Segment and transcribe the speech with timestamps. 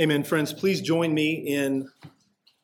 [0.00, 0.24] Amen.
[0.24, 1.88] Friends, please join me in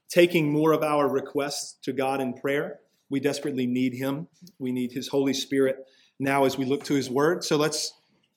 [0.08, 2.80] taking more of our requests to God in prayer.
[3.08, 4.26] We desperately need Him.
[4.58, 5.76] We need His Holy Spirit
[6.18, 7.44] now as we look to His Word.
[7.44, 7.92] So let's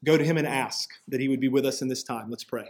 [0.05, 2.29] go to Him and ask that He would be with us in this time.
[2.29, 2.69] Let's pray.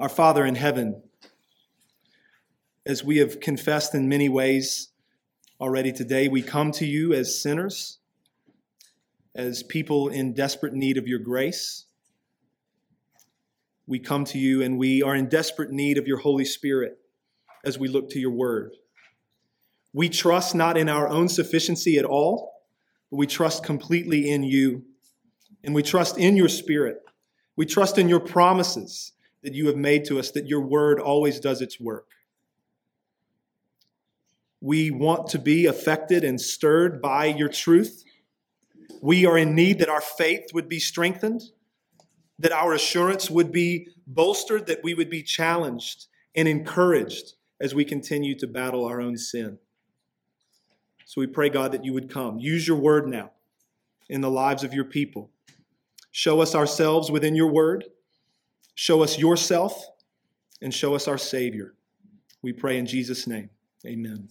[0.00, 1.04] Our Father in heaven,
[2.84, 4.88] as we have confessed in many ways
[5.60, 7.98] already today, we come to you as sinners
[9.36, 11.84] as people in desperate need of your grace.
[13.86, 16.98] We come to you and we are in desperate need of your Holy Spirit
[17.64, 18.72] as we look to your word.
[19.92, 22.52] We trust not in our own sufficiency at all,
[23.10, 24.84] but we trust completely in you.
[25.62, 27.02] And we trust in your spirit.
[27.56, 29.12] We trust in your promises
[29.42, 32.06] that you have made to us, that your word always does its work.
[34.60, 38.04] We want to be affected and stirred by your truth.
[39.02, 41.42] We are in need that our faith would be strengthened,
[42.38, 47.84] that our assurance would be bolstered, that we would be challenged and encouraged as we
[47.84, 49.58] continue to battle our own sin.
[51.06, 52.38] So we pray, God, that you would come.
[52.38, 53.30] Use your word now
[54.08, 55.30] in the lives of your people.
[56.10, 57.84] Show us ourselves within your word.
[58.74, 59.86] Show us yourself
[60.60, 61.74] and show us our Savior.
[62.42, 63.50] We pray in Jesus' name.
[63.86, 64.28] Amen.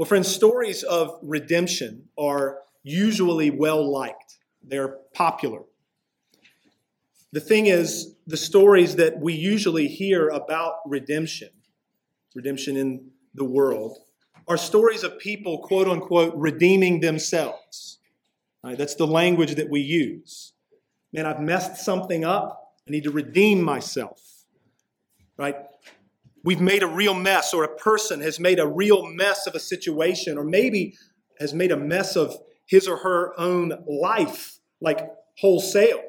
[0.00, 5.60] Well, friends, stories of redemption are usually well liked, they're popular.
[7.32, 11.50] The thing is, the stories that we usually hear about redemption,
[12.34, 13.98] redemption in the world,
[14.48, 17.98] are stories of people, quote unquote, redeeming themselves.
[18.64, 20.54] Right, that's the language that we use.
[21.12, 22.72] Man, I've messed something up.
[22.88, 24.46] I need to redeem myself.
[25.36, 25.56] Right?
[26.44, 29.60] We've made a real mess, or a person has made a real mess of a
[29.60, 30.96] situation, or maybe
[31.38, 36.02] has made a mess of his or her own life, like wholesale.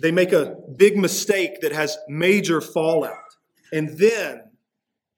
[0.00, 3.16] They make a big mistake that has major fallout.
[3.72, 4.42] And then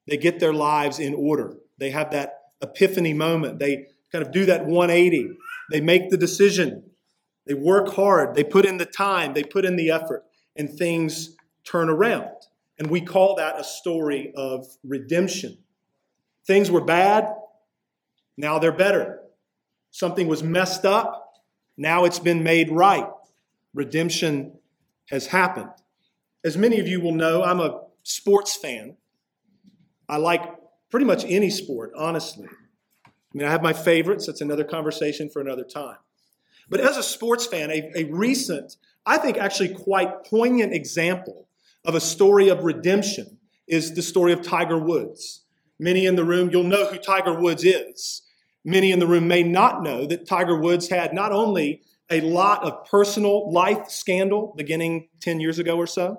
[0.06, 1.56] they get their lives in order.
[1.78, 3.58] They have that epiphany moment.
[3.58, 5.30] They kind of do that 180.
[5.70, 6.84] They make the decision.
[7.46, 8.34] They work hard.
[8.34, 9.34] They put in the time.
[9.34, 10.24] They put in the effort.
[10.56, 12.30] And things turn around.
[12.78, 15.58] And we call that a story of redemption.
[16.46, 17.28] Things were bad,
[18.36, 19.20] now they're better.
[19.90, 21.32] Something was messed up,
[21.76, 23.08] now it's been made right.
[23.74, 24.52] Redemption
[25.10, 25.70] has happened.
[26.44, 28.96] As many of you will know, I'm a sports fan.
[30.08, 30.42] I like
[30.90, 32.48] pretty much any sport, honestly.
[33.06, 34.26] I mean, I have my favorites.
[34.26, 35.96] That's another conversation for another time.
[36.70, 41.47] But as a sports fan, a, a recent, I think actually quite poignant example
[41.84, 45.44] of a story of redemption is the story of Tiger Woods.
[45.78, 48.22] Many in the room, you'll know who Tiger Woods is.
[48.64, 52.64] Many in the room may not know that Tiger Woods had not only a lot
[52.64, 56.18] of personal life scandal beginning 10 years ago or so,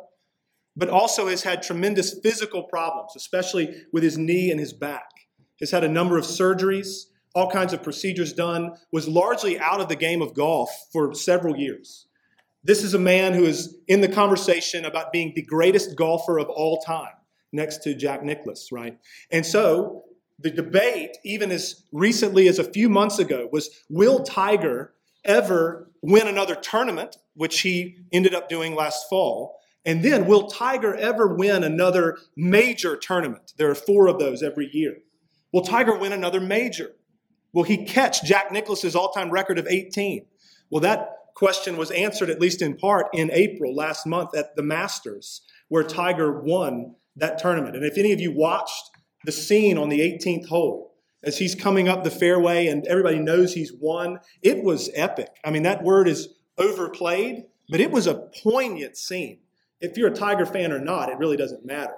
[0.75, 5.09] but also has had tremendous physical problems, especially with his knee and his back.
[5.59, 7.05] Has had a number of surgeries,
[7.35, 11.57] all kinds of procedures done, was largely out of the game of golf for several
[11.57, 12.07] years.
[12.69, 16.49] This is a man who is in the conversation about being the greatest golfer of
[16.49, 17.15] all time,
[17.51, 18.95] next to Jack Nicklaus, right?
[19.31, 20.03] And so
[20.37, 24.93] the debate, even as recently as a few months ago, was will Tiger
[25.25, 29.59] ever win another tournament, which he ended up doing last fall?
[29.83, 33.51] And then will Tiger ever win another major tournament?
[33.57, 34.97] There are four of those every year.
[35.51, 36.91] Will Tiger win another major?
[37.51, 40.27] Will he catch Jack Nicklaus's all-time record of 18?
[40.69, 44.61] Well, that question was answered, at least in part, in April last month at the
[44.61, 47.77] Masters, where Tiger won that tournament.
[47.77, 48.91] And if any of you watched
[49.23, 53.53] the scene on the 18th hole, as he's coming up the fairway and everybody knows
[53.53, 55.29] he's won, it was epic.
[55.45, 56.27] I mean, that word is
[56.57, 59.39] overplayed, but it was a poignant scene.
[59.79, 61.95] If you're a Tiger fan or not, it really doesn't matter.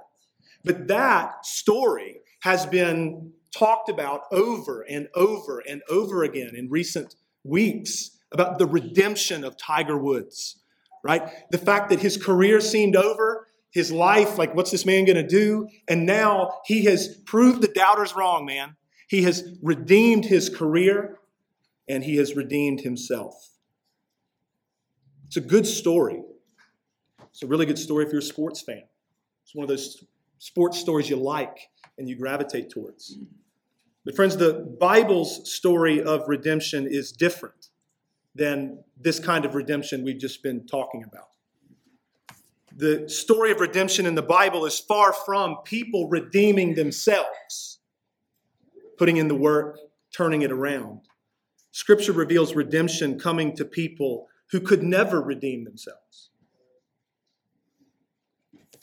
[0.64, 7.16] But that story has been talked about over and over and over again in recent
[7.44, 10.58] weeks about the redemption of Tiger Woods,
[11.04, 11.24] right?
[11.52, 15.28] The fact that his career seemed over, his life, like, what's this man going to
[15.28, 15.68] do?
[15.88, 18.76] And now he has proved the doubters wrong, man.
[19.08, 21.20] He has redeemed his career
[21.88, 23.50] and he has redeemed himself.
[25.28, 26.22] It's a good story.
[27.30, 28.84] It's a really good story if you're a sports fan.
[29.44, 30.04] It's one of those
[30.38, 33.18] sports stories you like and you gravitate towards.
[34.04, 37.71] But, friends, the Bible's story of redemption is different
[38.36, 41.28] than this kind of redemption we've just been talking about.
[42.76, 47.80] The story of redemption in the Bible is far from people redeeming themselves,
[48.98, 49.78] putting in the work,
[50.16, 51.02] turning it around.
[51.72, 56.30] Scripture reveals redemption coming to people who could never redeem themselves.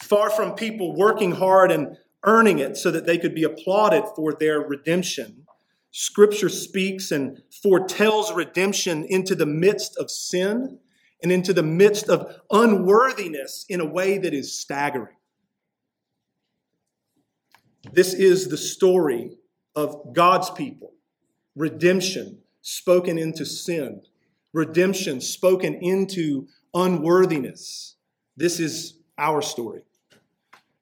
[0.02, 4.32] Far from people working hard and earning it so that they could be applauded for
[4.32, 5.44] their redemption,
[5.90, 10.78] Scripture speaks and foretells redemption into the midst of sin
[11.22, 15.16] and into the midst of unworthiness in a way that is staggering.
[17.92, 19.38] This is the story
[19.74, 20.92] of God's people
[21.56, 24.00] redemption spoken into sin,
[24.52, 27.96] redemption spoken into unworthiness.
[28.36, 29.82] This is our story.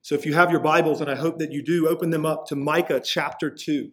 [0.03, 2.45] So if you have your Bibles, and I hope that you do, open them up
[2.47, 3.91] to Micah chapter 2.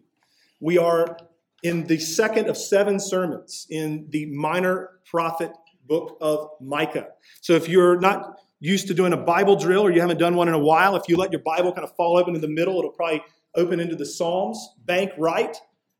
[0.59, 1.17] We are
[1.63, 5.51] in the second of seven sermons in the minor prophet
[5.87, 7.07] book of Micah.
[7.41, 10.47] So if you're not used to doing a Bible drill or you haven't done one
[10.47, 12.77] in a while, if you let your Bible kind of fall open in the middle,
[12.79, 13.23] it'll probably
[13.55, 15.55] open into the Psalms, bank right,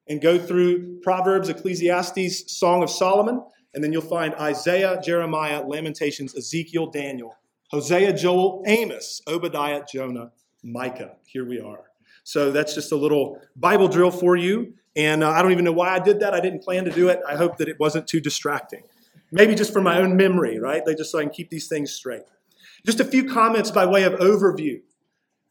[0.07, 3.43] and go through Proverbs, Ecclesiastes, Song of Solomon,
[3.73, 7.35] and then you'll find Isaiah, Jeremiah, Lamentations, Ezekiel, Daniel,
[7.71, 10.31] Hosea, Joel, Amos, Obadiah, Jonah,
[10.63, 11.15] Micah.
[11.25, 11.85] Here we are.
[12.25, 14.73] So that's just a little Bible drill for you.
[14.95, 16.33] And uh, I don't even know why I did that.
[16.33, 17.19] I didn't plan to do it.
[17.27, 18.81] I hope that it wasn't too distracting.
[19.31, 20.83] Maybe just for my own memory, right?
[20.83, 22.23] They just so I can keep these things straight.
[22.83, 24.81] Just a few comments by way of overview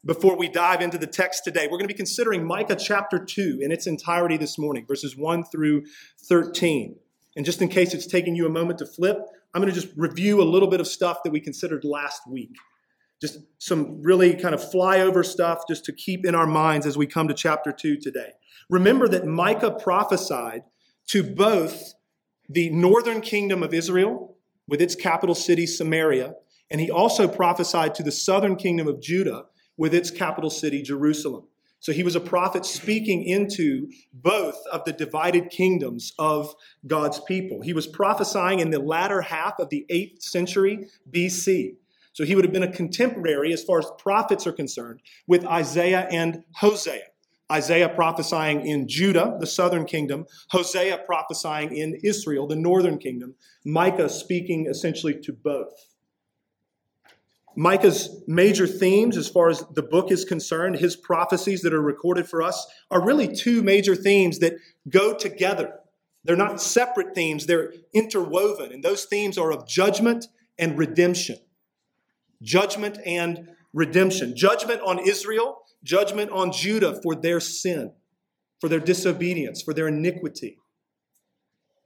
[0.05, 1.63] before we dive into the text today.
[1.65, 5.45] We're going to be considering Micah chapter 2 in its entirety this morning, verses 1
[5.45, 5.85] through
[6.27, 6.97] 13.
[7.37, 9.17] And just in case it's taking you a moment to flip,
[9.53, 12.51] I'm going to just review a little bit of stuff that we considered last week.
[13.25, 17.07] Just some really kind of flyover stuff just to keep in our minds as we
[17.07, 18.33] come to chapter 2 today.
[18.69, 20.61] Remember that Micah prophesied
[21.07, 21.95] to both
[22.47, 24.37] the northern kingdom of Israel
[24.67, 26.35] with its capital city, Samaria,
[26.69, 29.45] and he also prophesied to the southern kingdom of Judah
[29.75, 31.47] with its capital city, Jerusalem.
[31.79, 36.53] So he was a prophet speaking into both of the divided kingdoms of
[36.85, 37.61] God's people.
[37.63, 41.77] He was prophesying in the latter half of the 8th century BC.
[42.15, 46.07] So he would have been a contemporary, as far as prophets are concerned, with Isaiah
[46.09, 47.01] and Hosea.
[47.51, 53.35] Isaiah prophesying in Judah, the southern kingdom, Hosea prophesying in Israel, the northern kingdom,
[53.65, 55.73] Micah speaking essentially to both.
[57.57, 62.29] Micah's major themes, as far as the book is concerned, his prophecies that are recorded
[62.29, 64.53] for us, are really two major themes that
[64.87, 65.73] go together.
[66.23, 68.71] They're not separate themes, they're interwoven.
[68.71, 70.27] And those themes are of judgment
[70.57, 71.39] and redemption.
[72.45, 74.37] Judgment and redemption.
[74.37, 77.91] Judgment on Israel, judgment on Judah for their sin,
[78.61, 80.57] for their disobedience, for their iniquity.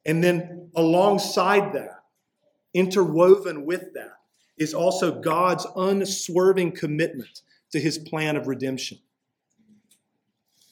[0.05, 2.03] And then alongside that,
[2.73, 4.13] interwoven with that,
[4.57, 7.41] is also God's unswerving commitment
[7.71, 8.99] to his plan of redemption.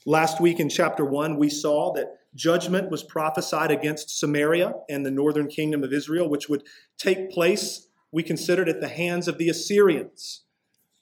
[0.06, 5.12] Last week in chapter 1, we saw that judgment was prophesied against Samaria and the
[5.12, 6.64] northern kingdom of Israel, which would
[6.98, 10.44] take place, we considered, at the hands of the Assyrians.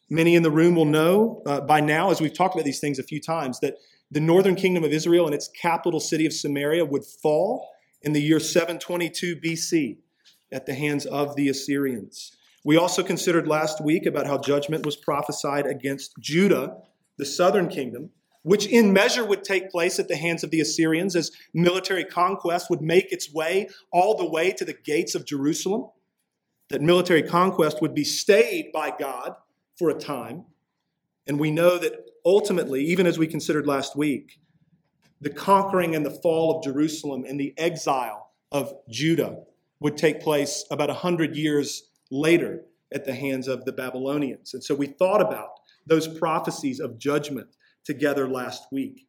[0.10, 3.00] Many in the room will know uh, by now, as we've talked about these things
[3.00, 3.78] a few times, that
[4.12, 7.68] the northern kingdom of Israel and its capital city of Samaria would fall
[8.02, 9.98] in the year 722 BC
[10.52, 12.36] at the hands of the Assyrians.
[12.63, 16.78] We also considered last week about how judgment was prophesied against Judah,
[17.18, 18.12] the southern kingdom,
[18.44, 22.69] which in measure would take place at the hands of the Assyrians as military conquest
[22.69, 25.89] would make its way all the way to the gates of Jerusalem.
[26.69, 29.36] That military conquest would be stayed by God
[29.77, 30.45] for a time.
[31.27, 31.93] And we know that
[32.25, 34.39] ultimately, even as we considered last week,
[35.22, 39.43] the conquering and the fall of Jerusalem and the exile of Judah
[39.79, 44.53] would take place about 100 years later at the hands of the Babylonians.
[44.53, 45.50] And so we thought about
[45.86, 47.48] those prophecies of judgment
[47.84, 49.07] together last week.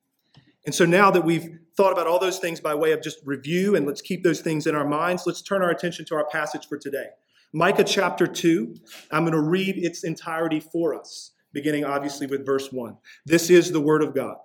[0.66, 3.76] And so now that we've thought about all those things by way of just review,
[3.76, 6.66] and let's keep those things in our minds, let's turn our attention to our passage
[6.66, 7.06] for today.
[7.52, 8.74] Micah chapter 2,
[9.10, 12.96] I'm going to read its entirety for us, beginning obviously with verse 1.
[13.24, 14.36] This is the word of God.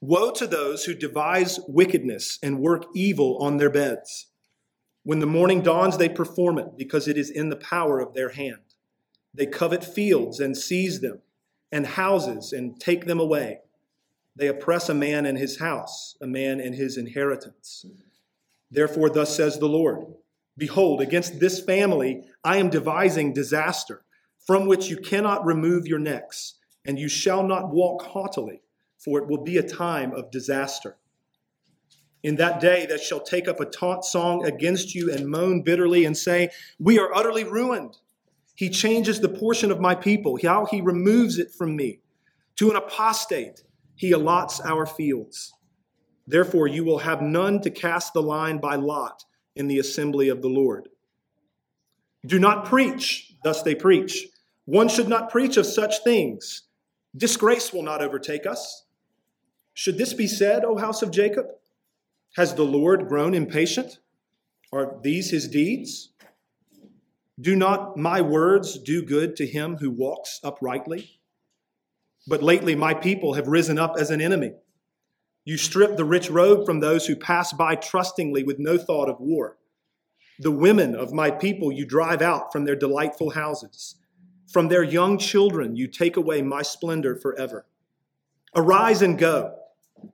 [0.00, 4.26] Woe to those who devise wickedness and work evil on their beds.
[5.02, 8.30] When the morning dawns, they perform it because it is in the power of their
[8.30, 8.60] hand.
[9.32, 11.22] They covet fields and seize them,
[11.72, 13.60] and houses and take them away.
[14.36, 17.84] They oppress a man and his house, a man and his inheritance.
[18.74, 20.04] Therefore, thus says the Lord
[20.58, 24.04] Behold, against this family I am devising disaster,
[24.46, 26.54] from which you cannot remove your necks,
[26.84, 28.62] and you shall not walk haughtily,
[28.98, 30.96] for it will be a time of disaster.
[32.24, 36.04] In that day, that shall take up a taunt song against you and moan bitterly
[36.04, 36.50] and say,
[36.80, 37.98] We are utterly ruined.
[38.56, 42.00] He changes the portion of my people, how he removes it from me.
[42.56, 43.62] To an apostate,
[43.94, 45.53] he allots our fields.
[46.26, 49.24] Therefore, you will have none to cast the line by lot
[49.56, 50.88] in the assembly of the Lord.
[52.26, 54.26] Do not preach, thus they preach.
[54.64, 56.62] One should not preach of such things.
[57.16, 58.84] Disgrace will not overtake us.
[59.74, 61.46] Should this be said, O house of Jacob?
[62.36, 63.98] Has the Lord grown impatient?
[64.72, 66.10] Are these his deeds?
[67.40, 71.20] Do not my words do good to him who walks uprightly?
[72.26, 74.52] But lately my people have risen up as an enemy.
[75.44, 79.20] You strip the rich robe from those who pass by trustingly with no thought of
[79.20, 79.58] war.
[80.38, 83.96] The women of my people you drive out from their delightful houses.
[84.50, 87.66] From their young children you take away my splendor forever.
[88.56, 89.54] Arise and go,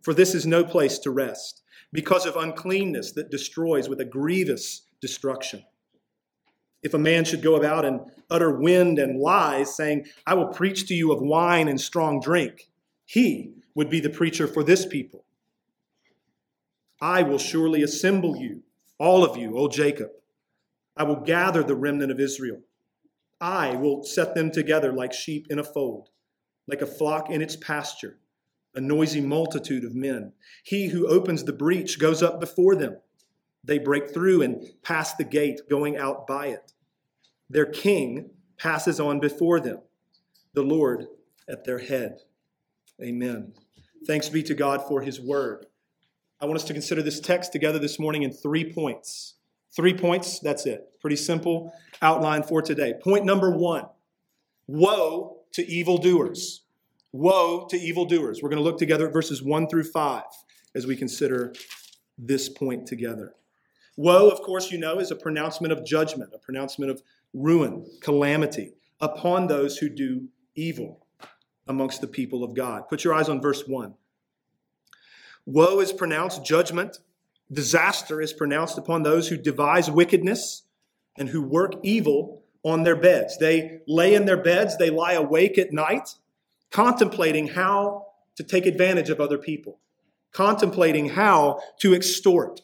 [0.02, 4.82] for this is no place to rest, because of uncleanness that destroys with a grievous
[5.00, 5.64] destruction.
[6.82, 10.88] If a man should go about and utter wind and lies, saying, I will preach
[10.88, 12.70] to you of wine and strong drink,
[13.04, 15.25] he would be the preacher for this people.
[17.00, 18.62] I will surely assemble you,
[18.99, 20.10] all of you, O Jacob.
[20.99, 22.60] I will gather the remnant of Israel.
[23.40, 26.10] I will set them together like sheep in a fold,
[26.66, 28.18] like a flock in its pasture,
[28.75, 30.34] a noisy multitude of men.
[30.62, 32.99] He who opens the breach goes up before them.
[33.64, 36.75] They break through and pass the gate, going out by it.
[37.49, 39.78] Their king passes on before them,
[40.52, 41.06] the Lord
[41.49, 42.18] at their head.
[43.02, 43.54] Amen.
[44.07, 45.66] Thanks be to God for his word.
[46.40, 49.35] I want us to consider this text together this morning in three points.
[49.76, 50.88] Three points, that's it.
[51.00, 52.95] Pretty simple outline for today.
[53.02, 53.85] Point number one
[54.66, 56.62] Woe to evildoers.
[57.12, 58.42] Woe to evildoers.
[58.42, 60.25] We're going to look together at verses one through five
[60.75, 61.52] as we consider
[62.16, 63.35] this point together.
[63.97, 67.02] Woe, of course, you know, is a pronouncement of judgment, a pronouncement of
[67.35, 71.07] ruin, calamity upon those who do evil
[71.70, 72.88] amongst the people of God.
[72.88, 73.94] Put your eyes on verse 1.
[75.46, 76.98] Woe is pronounced judgment,
[77.50, 80.64] disaster is pronounced upon those who devise wickedness
[81.16, 83.38] and who work evil on their beds.
[83.38, 86.16] They lay in their beds, they lie awake at night,
[86.70, 89.78] contemplating how to take advantage of other people,
[90.32, 92.62] contemplating how to extort,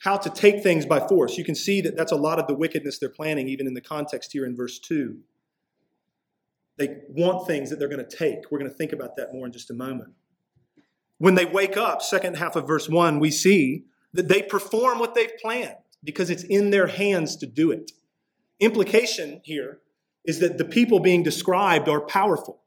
[0.00, 1.36] how to take things by force.
[1.36, 3.80] You can see that that's a lot of the wickedness they're planning, even in the
[3.80, 5.18] context here in verse 2.
[6.78, 8.50] They want things that they're going to take.
[8.50, 10.12] We're going to think about that more in just a moment.
[11.18, 15.14] When they wake up, second half of verse 1, we see that they perform what
[15.14, 17.90] they've planned because it's in their hands to do it.
[18.60, 19.80] Implication here
[20.24, 22.60] is that the people being described are powerful.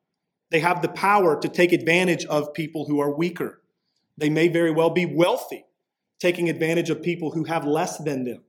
[0.49, 3.61] They have the power to take advantage of people who are weaker.
[4.17, 5.65] They may very well be wealthy,
[6.19, 8.43] taking advantage of people who have less than them.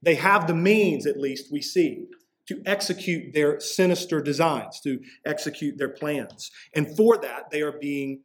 [0.00, 2.06] They have the means, at least, we see,
[2.46, 6.50] to execute their sinister designs, to execute their plans.
[6.74, 8.22] And for that, they are being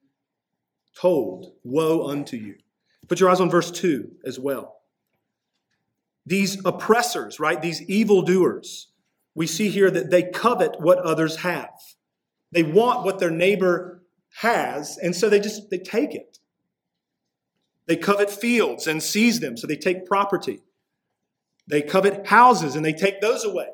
[0.99, 2.55] told, Woe unto you.
[3.07, 4.77] Put your eyes on verse 2 as well.
[6.25, 7.61] These oppressors, right?
[7.61, 8.87] These evildoers,
[9.33, 11.71] we see here that they covet what others have.
[12.51, 14.03] They want what their neighbor
[14.35, 16.39] has, and so they just they take it.
[17.87, 20.61] They covet fields and seize them, so they take property.
[21.67, 23.67] They covet houses and they take those away.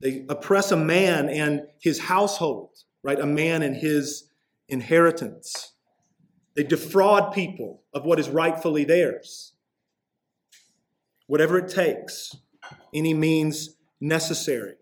[0.00, 2.70] They oppress a man and his household,
[3.02, 3.18] right?
[3.18, 4.30] A man and his
[4.68, 5.72] inheritance.
[6.56, 9.52] They defraud people of what is rightfully theirs.
[11.26, 12.34] Whatever it takes,
[12.94, 14.74] any means necessary.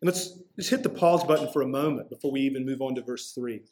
[0.00, 2.94] And let's just hit the pause button for a moment before we even move on
[2.94, 3.62] to verse 3.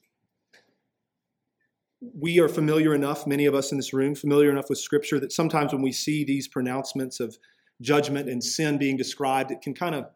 [2.01, 5.33] We are familiar enough, many of us in this room, familiar enough with Scripture that
[5.33, 7.39] sometimes when we see these pronouncements of
[7.81, 10.07] judgment and sin being described, it can kind of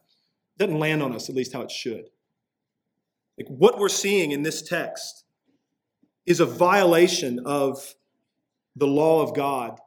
[0.59, 2.11] doesn't land on us at least how it should.
[3.39, 5.25] Like what we're seeing in this text
[6.27, 7.95] is a violation of
[8.77, 9.79] the law of God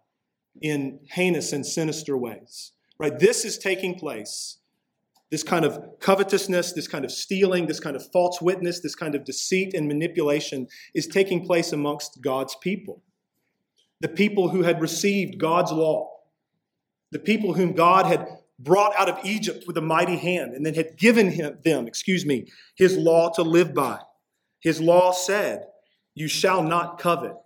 [0.62, 2.72] in heinous and sinister ways.
[2.98, 3.18] Right?
[3.18, 4.58] This is taking place.
[5.32, 9.16] This kind of covetousness, this kind of stealing, this kind of false witness, this kind
[9.16, 13.02] of deceit and manipulation is taking place amongst God's people.
[14.02, 16.15] The people who had received God's law,
[17.12, 18.28] the people whom God had
[18.60, 22.26] brought out of Egypt with a mighty hand and then had given him, them, excuse
[22.26, 24.00] me, his law to live by.
[24.62, 25.68] His law said,
[26.14, 27.38] You shall not covet.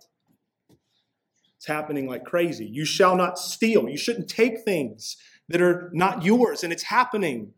[1.56, 2.64] It's happening like crazy.
[2.64, 3.88] You shall not steal.
[3.88, 5.16] You shouldn't take things
[5.48, 6.64] that are not yours.
[6.64, 7.52] And it's happening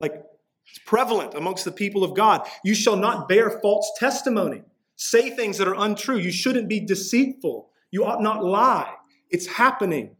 [0.00, 0.22] like
[0.68, 2.46] it's prevalent amongst the people of God.
[2.62, 4.62] You shall not bear false testimony,
[4.96, 6.18] say things that are untrue.
[6.18, 7.70] You shouldn't be deceitful.
[7.90, 8.92] You ought not lie.
[9.30, 10.16] It's happening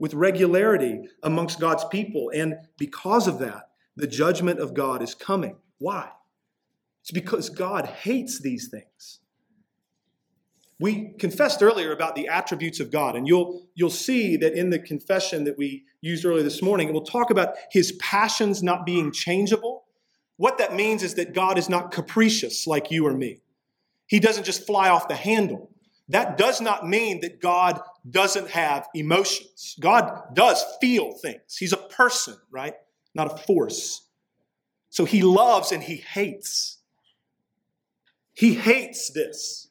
[0.00, 2.32] with regularity amongst God's people.
[2.34, 5.56] And because of that, the judgment of God is coming.
[5.78, 6.08] Why?
[7.02, 9.20] It's because God hates these things.
[10.80, 14.78] We confessed earlier about the attributes of God, and you'll, you'll see that in the
[14.78, 19.12] confession that we used earlier this morning, it will talk about his passions not being
[19.12, 19.84] changeable.
[20.38, 23.42] What that means is that God is not capricious like you or me.
[24.06, 25.70] He doesn't just fly off the handle.
[26.08, 27.78] That does not mean that God
[28.08, 29.76] doesn't have emotions.
[29.80, 31.56] God does feel things.
[31.58, 32.74] He's a person, right?
[33.14, 34.06] Not a force.
[34.88, 36.78] So he loves and he hates.
[38.32, 39.68] He hates this.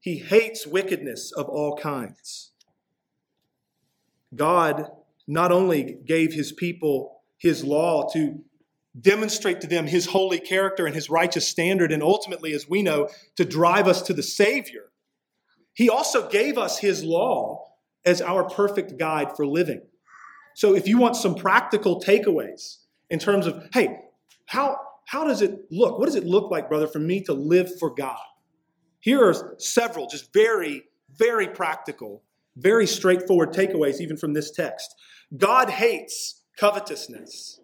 [0.00, 2.52] He hates wickedness of all kinds.
[4.34, 4.90] God
[5.26, 8.40] not only gave his people his law to
[9.00, 13.08] demonstrate to them his holy character and his righteous standard, and ultimately, as we know,
[13.36, 14.90] to drive us to the Savior,
[15.74, 17.72] he also gave us his law
[18.04, 19.82] as our perfect guide for living.
[20.54, 22.78] So if you want some practical takeaways
[23.10, 23.98] in terms of, hey,
[24.46, 24.76] how,
[25.06, 25.98] how does it look?
[25.98, 28.18] What does it look like, brother, for me to live for God?
[29.00, 30.84] Here are several just very,
[31.16, 32.22] very practical,
[32.56, 34.94] very straightforward takeaways, even from this text.
[35.36, 37.60] God hates covetousness.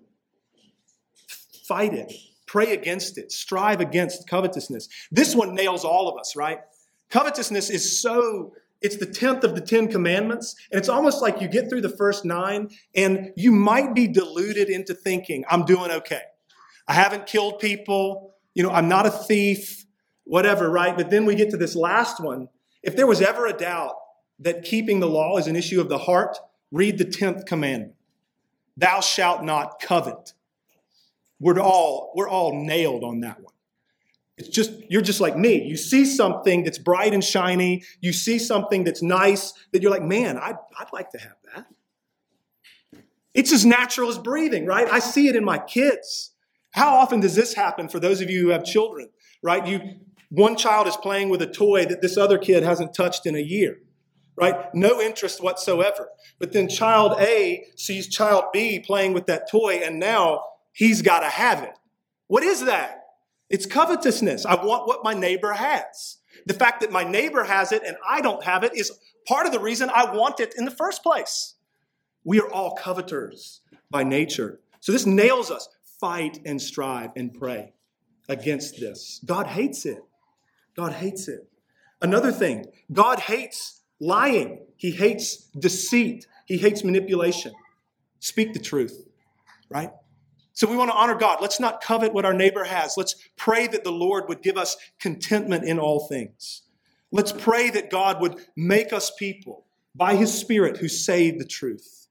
[1.66, 2.12] Fight it,
[2.46, 4.88] pray against it, strive against covetousness.
[5.12, 6.58] This one nails all of us, right?
[7.10, 10.56] Covetousness is so, it's the 10th of the 10 commandments.
[10.70, 14.68] And it's almost like you get through the first nine and you might be deluded
[14.68, 16.22] into thinking, I'm doing okay.
[16.88, 18.34] I haven't killed people.
[18.54, 19.80] You know, I'm not a thief
[20.30, 20.96] whatever, right?
[20.96, 22.48] But then we get to this last one.
[22.84, 23.94] If there was ever a doubt
[24.38, 26.38] that keeping the law is an issue of the heart,
[26.70, 27.94] read the 10th commandment.
[28.76, 30.34] Thou shalt not covet.
[31.40, 33.52] We're all, we're all nailed on that one.
[34.40, 35.62] It's just, you're just like me.
[35.62, 37.84] You see something that's bright and shiny.
[38.00, 41.66] You see something that's nice that you're like, man, I'd, I'd like to have that.
[43.34, 44.88] It's as natural as breathing, right?
[44.90, 46.30] I see it in my kids.
[46.70, 49.10] How often does this happen for those of you who have children,
[49.42, 49.66] right?
[49.66, 49.80] You,
[50.30, 53.40] one child is playing with a toy that this other kid hasn't touched in a
[53.40, 53.76] year,
[54.36, 54.74] right?
[54.74, 56.08] No interest whatsoever.
[56.38, 61.20] But then child A sees child B playing with that toy, and now he's got
[61.20, 61.78] to have it.
[62.26, 62.99] What is that?
[63.50, 64.46] It's covetousness.
[64.46, 66.18] I want what my neighbor has.
[66.46, 68.92] The fact that my neighbor has it and I don't have it is
[69.26, 71.56] part of the reason I want it in the first place.
[72.24, 73.60] We are all coveters
[73.90, 74.60] by nature.
[74.80, 75.68] So this nails us.
[75.98, 77.74] Fight and strive and pray
[78.28, 79.20] against this.
[79.24, 80.02] God hates it.
[80.74, 81.46] God hates it.
[82.00, 84.60] Another thing, God hates lying.
[84.76, 86.26] He hates deceit.
[86.46, 87.52] He hates manipulation.
[88.20, 89.06] Speak the truth,
[89.68, 89.90] right?
[90.60, 91.38] So we want to honor God.
[91.40, 92.98] Let's not covet what our neighbor has.
[92.98, 96.64] Let's pray that the Lord would give us contentment in all things.
[97.10, 102.08] Let's pray that God would make us people by his Spirit who say the truth.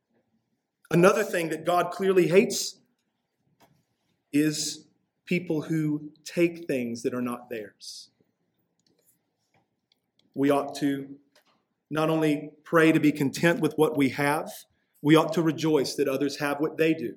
[0.90, 2.80] Another thing that God clearly hates
[4.34, 4.88] is
[5.28, 8.10] people who take things that are not theirs
[10.34, 11.06] we ought to
[11.92, 14.50] not only pray to be content with what we have,
[15.04, 17.16] we ought to rejoice that others have what they do.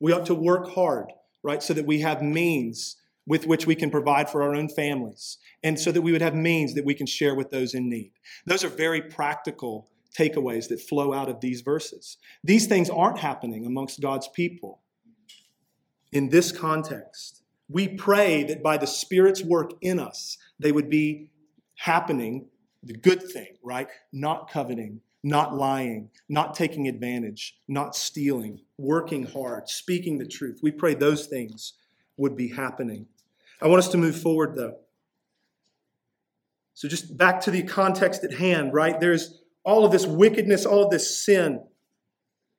[0.00, 3.90] We ought to work hard, right, so that we have means with which we can
[3.90, 7.06] provide for our own families, and so that we would have means that we can
[7.06, 8.12] share with those in need.
[8.46, 12.16] Those are very practical takeaways that flow out of these verses.
[12.42, 14.80] These things aren't happening amongst God's people.
[16.12, 21.30] In this context, we pray that by the Spirit's work in us, they would be
[21.76, 22.46] happening,
[22.82, 23.88] the good thing, right?
[24.12, 30.60] Not coveting, not lying, not taking advantage, not stealing, working hard, speaking the truth.
[30.62, 31.74] We pray those things
[32.16, 33.06] would be happening.
[33.60, 34.76] I want us to move forward though.
[36.74, 38.98] So, just back to the context at hand, right?
[38.98, 41.62] There's all of this wickedness, all of this sin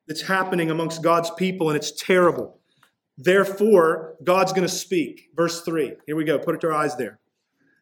[0.07, 2.59] that's happening amongst God's people, and it's terrible.
[3.17, 5.29] Therefore, God's going to speak.
[5.35, 5.93] Verse 3.
[6.05, 6.37] Here we go.
[6.37, 7.19] Put it to our eyes there.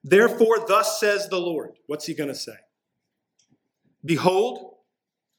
[0.04, 1.72] Therefore, thus says the Lord.
[1.88, 2.56] What's he going to say?
[4.04, 4.76] Behold,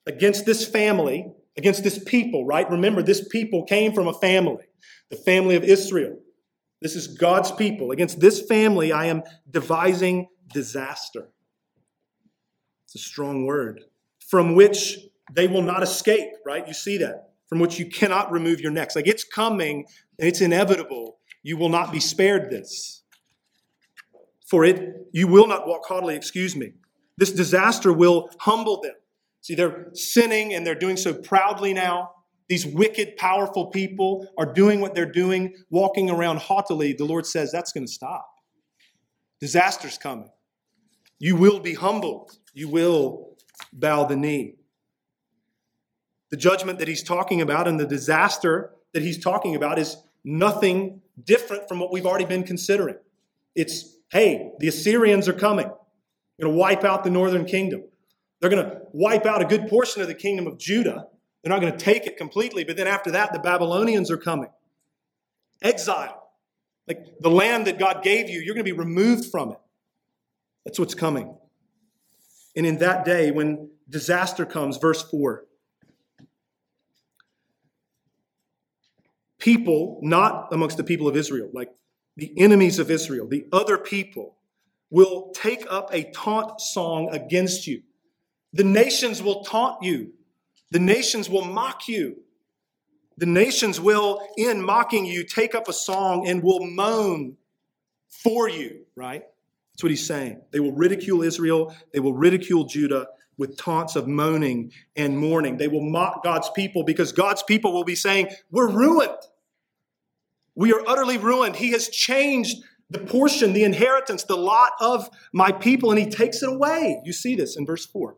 [0.06, 2.68] against this family, against this people, right?
[2.70, 4.64] Remember, this people came from a family,
[5.10, 6.18] the family of Israel.
[6.80, 7.90] This is God's people.
[7.90, 11.28] Against this family, I am devising disaster.
[12.86, 13.82] It's a strong word.
[14.28, 14.98] From which
[15.32, 16.66] they will not escape, right?
[16.66, 17.32] You see that.
[17.48, 18.96] From which you cannot remove your necks.
[18.96, 19.84] Like it's coming
[20.20, 21.18] it's inevitable.
[21.42, 23.02] You will not be spared this.
[24.46, 26.74] For it, you will not walk haughtily, excuse me.
[27.20, 28.94] This disaster will humble them.
[29.42, 32.12] See, they're sinning and they're doing so proudly now.
[32.48, 36.94] These wicked, powerful people are doing what they're doing, walking around haughtily.
[36.94, 38.26] The Lord says that's going to stop.
[39.38, 40.30] Disaster's coming.
[41.18, 42.38] You will be humbled.
[42.54, 43.36] You will
[43.70, 44.54] bow the knee.
[46.30, 51.02] The judgment that he's talking about and the disaster that he's talking about is nothing
[51.22, 52.96] different from what we've already been considering.
[53.54, 55.70] It's hey, the Assyrians are coming.
[56.40, 57.84] Going to wipe out the northern kingdom.
[58.40, 61.06] They're going to wipe out a good portion of the kingdom of Judah.
[61.42, 64.50] They're not going to take it completely, but then after that, the Babylonians are coming.
[65.62, 66.16] Exile.
[66.88, 69.58] Like the land that God gave you, you're going to be removed from it.
[70.64, 71.36] That's what's coming.
[72.56, 75.44] And in that day, when disaster comes, verse 4,
[79.38, 81.70] people, not amongst the people of Israel, like
[82.16, 84.36] the enemies of Israel, the other people,
[84.90, 87.82] will take up a taunt song against you.
[88.52, 90.12] The nations will taunt you.
[90.70, 92.16] The nations will mock you.
[93.16, 97.36] The nations will, in mocking you, take up a song and will moan
[98.08, 99.22] for you, right?
[99.72, 100.40] That's what he's saying.
[100.52, 105.56] They will ridicule Israel, they will ridicule Judah with taunts of moaning and mourning.
[105.56, 109.16] They will mock God's people because God's people will be saying, We're ruined.
[110.54, 111.56] We are utterly ruined.
[111.56, 112.56] He has changed
[112.90, 117.00] the portion, the inheritance, the lot of my people, and he takes it away.
[117.04, 118.16] You see this in verse 4.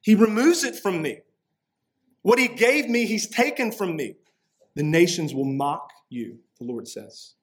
[0.00, 1.20] He removes it from me.
[2.22, 4.16] What he gave me, he's taken from me.
[4.74, 7.34] The nations will mock you, the Lord says.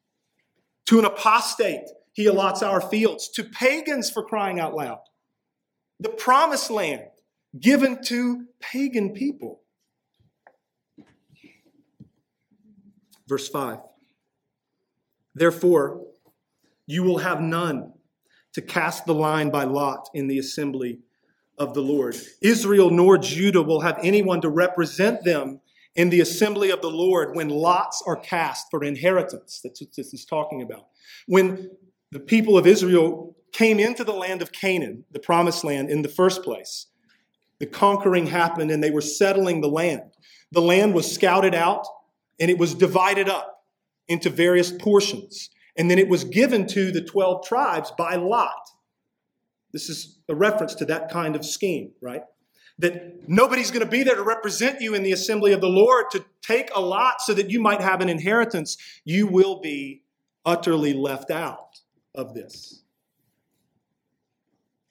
[0.88, 3.30] To an apostate, he allots our fields.
[3.30, 5.00] To pagans, for crying out loud.
[6.00, 7.04] The promised land
[7.60, 9.62] given to pagan people.
[13.28, 13.80] Verse 5.
[15.34, 16.06] Therefore,
[16.88, 17.94] you will have none
[18.54, 21.00] to cast the line by lot in the assembly
[21.60, 22.18] of the Lord.
[22.42, 25.60] Israel nor Judah will have anyone to represent them
[25.96, 29.60] in the assembly of the Lord when lots are cast for inheritance.
[29.64, 30.88] That's what this is talking about.
[31.28, 31.72] When
[32.12, 36.10] the people of Israel came into the land of Canaan, the promised land, in the
[36.10, 36.88] first place,
[37.60, 40.04] the conquering happened and they were settling the land.
[40.52, 41.86] The land was scouted out
[42.40, 43.64] and it was divided up
[44.08, 45.50] into various portions.
[45.78, 48.70] And then it was given to the 12 tribes by lot.
[49.72, 52.24] This is a reference to that kind of scheme, right?
[52.80, 56.06] That nobody's going to be there to represent you in the assembly of the Lord
[56.12, 58.78] to take a lot so that you might have an inheritance.
[59.04, 60.04] You will be
[60.46, 61.82] utterly left out
[62.16, 62.84] of this.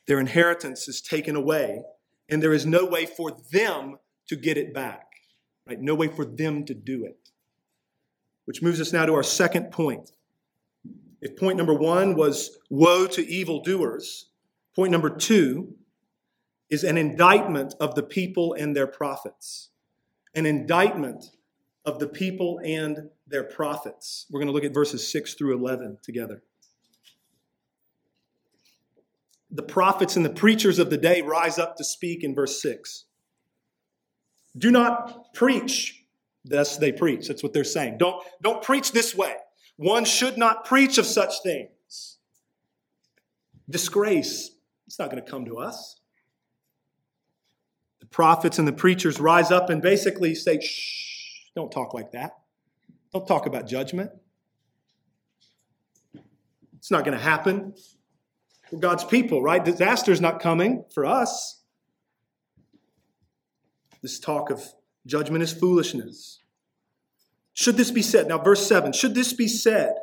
[0.07, 1.83] Their inheritance is taken away,
[2.29, 5.07] and there is no way for them to get it back,
[5.67, 5.81] right?
[5.81, 7.31] No way for them to do it.
[8.45, 10.13] Which moves us now to our second point.
[11.27, 14.27] If point number one was woe to evildoers,
[14.77, 15.75] point number two
[16.71, 19.71] is an indictment of the people and their prophets.
[20.37, 21.33] An indictment
[21.85, 24.27] of the people and their prophets.
[24.31, 26.45] We're going to look at verses 6 through 11 together.
[29.51, 33.07] The prophets and the preachers of the day rise up to speak in verse 6.
[34.57, 36.05] Do not preach,
[36.45, 37.27] thus they preach.
[37.27, 37.99] That's what they're saying.
[37.99, 39.35] Don't, don't preach this way.
[39.77, 42.19] One should not preach of such things.
[43.69, 44.51] Disgrace,
[44.87, 46.01] it's not going to come to us.
[48.01, 52.33] The prophets and the preachers rise up and basically say, shh, don't talk like that.
[53.13, 54.11] Don't talk about judgment.
[56.77, 57.75] It's not going to happen.
[58.71, 59.65] We're God's people, right?
[59.65, 61.63] Disaster's not coming for us.
[64.03, 64.63] This talk of
[65.05, 66.41] judgment is foolishness.
[67.57, 68.29] Should this be said?
[68.29, 69.95] Now, verse 7 should this be said,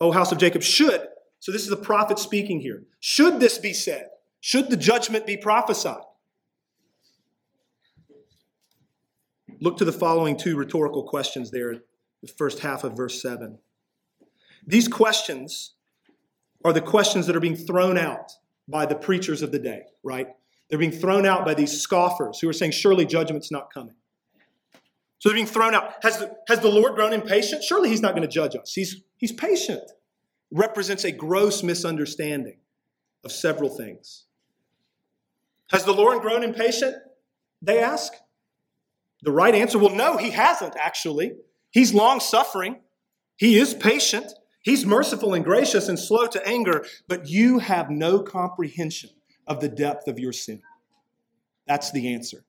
[0.00, 0.62] O house of Jacob?
[0.62, 1.08] Should.
[1.40, 2.84] So, this is the prophet speaking here.
[3.00, 4.06] Should this be said?
[4.40, 6.04] Should the judgment be prophesied?
[9.60, 11.74] Look to the following two rhetorical questions there,
[12.22, 13.58] the first half of verse 7.
[14.64, 15.74] These questions
[16.64, 18.30] are the questions that are being thrown out
[18.68, 20.28] by the preachers of the day, right?
[20.70, 23.96] They're being thrown out by these scoffers who are saying, surely judgment's not coming.
[25.22, 25.94] So they're being thrown out.
[26.02, 27.62] Has the, has the Lord grown impatient?
[27.62, 28.72] Surely he's not going to judge us.
[28.72, 29.88] He's, he's patient.
[30.50, 32.56] Represents a gross misunderstanding
[33.24, 34.24] of several things.
[35.70, 36.96] Has the Lord grown impatient?
[37.62, 38.12] They ask.
[39.22, 41.36] The right answer well, no, he hasn't actually.
[41.70, 42.80] He's long suffering,
[43.36, 44.32] he is patient,
[44.62, 49.10] he's merciful and gracious and slow to anger, but you have no comprehension
[49.46, 50.62] of the depth of your sin.
[51.68, 52.44] That's the answer.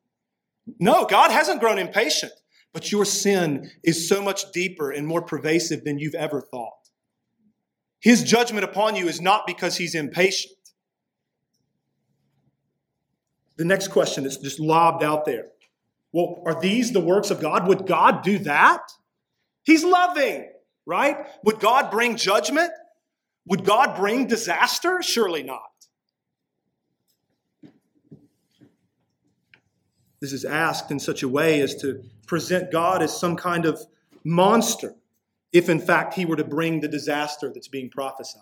[0.79, 2.33] No, God hasn't grown impatient.
[2.73, 6.89] But your sin is so much deeper and more pervasive than you've ever thought.
[7.99, 10.57] His judgment upon you is not because he's impatient.
[13.55, 15.45] The next question is just lobbed out there.
[16.11, 17.67] Well, are these the works of God?
[17.67, 18.81] Would God do that?
[19.63, 20.49] He's loving,
[20.85, 21.17] right?
[21.43, 22.71] Would God bring judgment?
[23.47, 25.01] Would God bring disaster?
[25.01, 25.61] Surely not.
[30.19, 33.79] This is asked in such a way as to present God as some kind of
[34.23, 34.95] monster,
[35.51, 38.41] if in fact he were to bring the disaster that's being prophesied.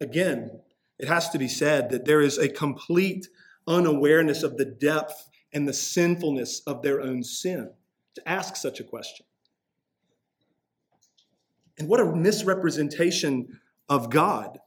[0.00, 0.60] Again,
[0.98, 3.28] it has to be said that there is a complete
[3.66, 7.70] unawareness of the depth and the sinfulness of their own sin
[8.14, 9.26] to ask such a question.
[11.78, 14.58] And what a misrepresentation of God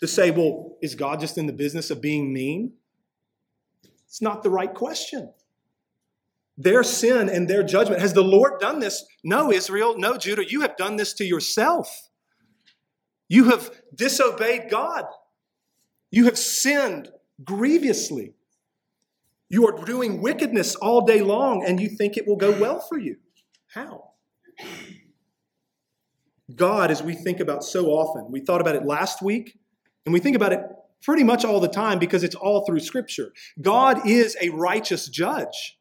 [0.00, 2.72] to say, well, is God just in the business of being mean?
[4.06, 5.32] It's not the right question.
[6.56, 8.00] Their sin and their judgment.
[8.00, 9.04] Has the Lord done this?
[9.24, 9.98] No, Israel.
[9.98, 10.48] No, Judah.
[10.48, 12.08] You have done this to yourself.
[13.28, 15.04] You have disobeyed God.
[16.10, 17.08] You have sinned
[17.42, 18.34] grievously.
[19.48, 22.98] You are doing wickedness all day long and you think it will go well for
[22.98, 23.16] you.
[23.66, 24.10] How?
[26.54, 29.58] God, as we think about so often, we thought about it last week
[30.06, 30.60] and we think about it
[31.02, 33.32] pretty much all the time because it's all through Scripture.
[33.60, 35.78] God is a righteous judge,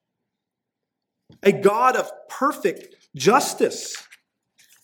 [1.42, 4.08] a God of perfect justice.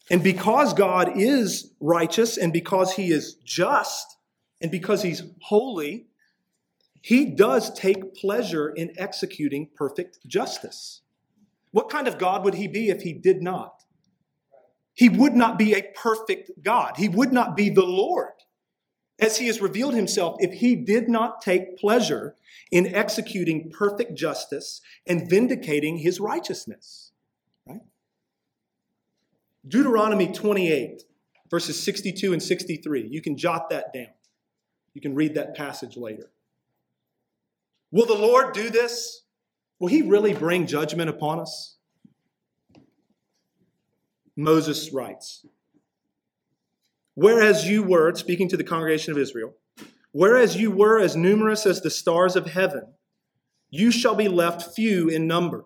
[0.09, 4.17] And because God is righteous and because he is just
[4.61, 6.07] and because he's holy,
[7.01, 11.01] he does take pleasure in executing perfect justice.
[11.71, 13.83] What kind of God would he be if he did not?
[14.93, 16.97] He would not be a perfect God.
[16.97, 18.33] He would not be the Lord
[19.19, 22.35] as he has revealed himself if he did not take pleasure
[22.71, 27.11] in executing perfect justice and vindicating his righteousness.
[27.65, 27.81] Right?
[29.67, 31.03] Deuteronomy 28,
[31.49, 33.07] verses 62 and 63.
[33.07, 34.13] You can jot that down.
[34.93, 36.31] You can read that passage later.
[37.91, 39.23] Will the Lord do this?
[39.79, 41.77] Will he really bring judgment upon us?
[44.35, 45.45] Moses writes,
[47.21, 49.53] Whereas you were, speaking to the congregation of Israel,
[50.13, 52.93] whereas you were as numerous as the stars of heaven,
[53.69, 55.65] you shall be left few in number,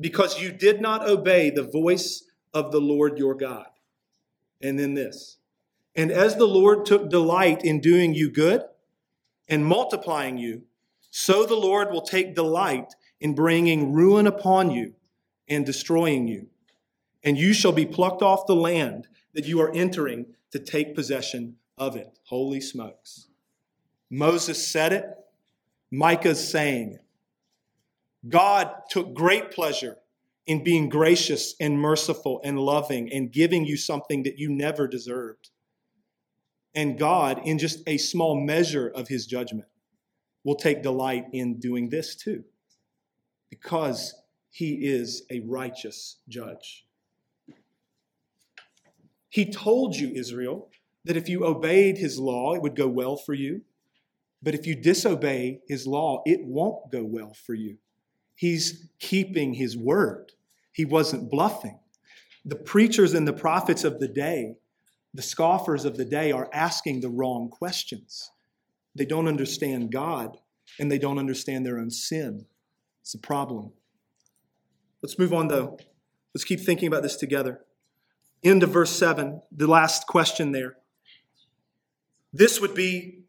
[0.00, 3.68] because you did not obey the voice of the Lord your God.
[4.60, 5.36] And then this.
[5.94, 8.64] And as the Lord took delight in doing you good
[9.46, 10.62] and multiplying you,
[11.12, 14.94] so the Lord will take delight in bringing ruin upon you
[15.46, 16.48] and destroying you.
[17.22, 21.56] And you shall be plucked off the land that you are entering to take possession
[21.76, 22.16] of it.
[22.28, 23.26] Holy smokes.
[24.08, 25.04] Moses said it,
[25.90, 27.04] Micah's saying it.
[28.28, 29.96] God took great pleasure
[30.46, 35.50] in being gracious and merciful and loving and giving you something that you never deserved.
[36.72, 39.68] And God, in just a small measure of his judgment,
[40.44, 42.44] will take delight in doing this too,
[43.50, 44.14] because
[44.50, 46.83] he is a righteous judge.
[49.34, 50.70] He told you, Israel,
[51.04, 53.62] that if you obeyed his law, it would go well for you.
[54.40, 57.78] But if you disobey his law, it won't go well for you.
[58.36, 60.30] He's keeping his word.
[60.70, 61.80] He wasn't bluffing.
[62.44, 64.54] The preachers and the prophets of the day,
[65.12, 68.30] the scoffers of the day, are asking the wrong questions.
[68.94, 70.38] They don't understand God
[70.78, 72.46] and they don't understand their own sin.
[73.02, 73.72] It's a problem.
[75.02, 75.76] Let's move on, though.
[76.32, 77.62] Let's keep thinking about this together.
[78.44, 80.76] Into verse 7, the last question there.
[82.32, 83.24] This would be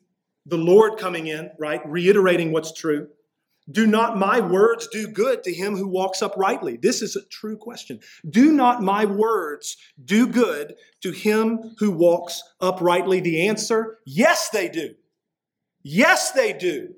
[0.45, 1.81] the Lord coming in, right?
[1.85, 3.07] Reiterating what's true.
[3.71, 6.77] Do not my words do good to him who walks uprightly?
[6.77, 7.99] This is a true question.
[8.29, 13.21] Do not my words do good to him who walks uprightly?
[13.21, 14.95] The answer yes, they do.
[15.81, 16.93] Yes, they do.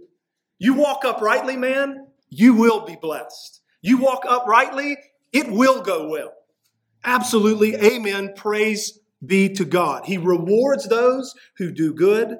[0.57, 3.61] You walk uprightly, man, you will be blessed.
[3.81, 4.97] You walk uprightly,
[5.31, 6.33] it will go well.
[7.07, 7.73] Absolutely.
[7.75, 8.33] Amen.
[8.35, 10.05] Praise be to God.
[10.05, 12.37] He rewards those who do good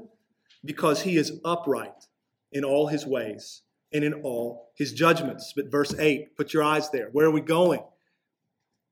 [0.66, 2.08] because he is upright
[2.52, 3.62] in all his ways
[3.94, 5.54] and in all his judgments.
[5.56, 7.08] But verse 8, put your eyes there.
[7.14, 7.82] Where are we going?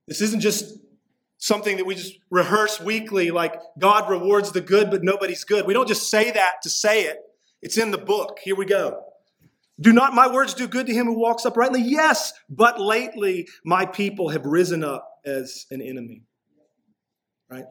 [0.08, 0.78] This isn't just
[1.40, 5.68] something that we just rehearse weekly like God rewards the good, but nobody's good.
[5.68, 7.20] We don't just say that to say it,
[7.62, 8.40] it's in the book.
[8.42, 9.04] Here we go.
[9.82, 11.82] Do not my words do good to him who walks uprightly?
[11.82, 16.24] Yes, but lately my people have risen up as an enemy.
[17.50, 17.66] Right?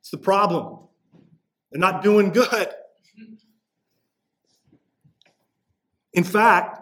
[0.00, 0.78] It's the problem.
[1.70, 2.68] They're not doing good.
[6.12, 6.80] In fact,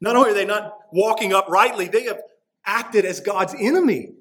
[0.00, 2.20] not only are they not walking uprightly, they have
[2.66, 4.14] acted as God's enemy.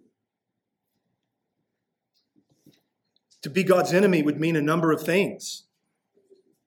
[3.42, 5.64] To be God's enemy would mean a number of things,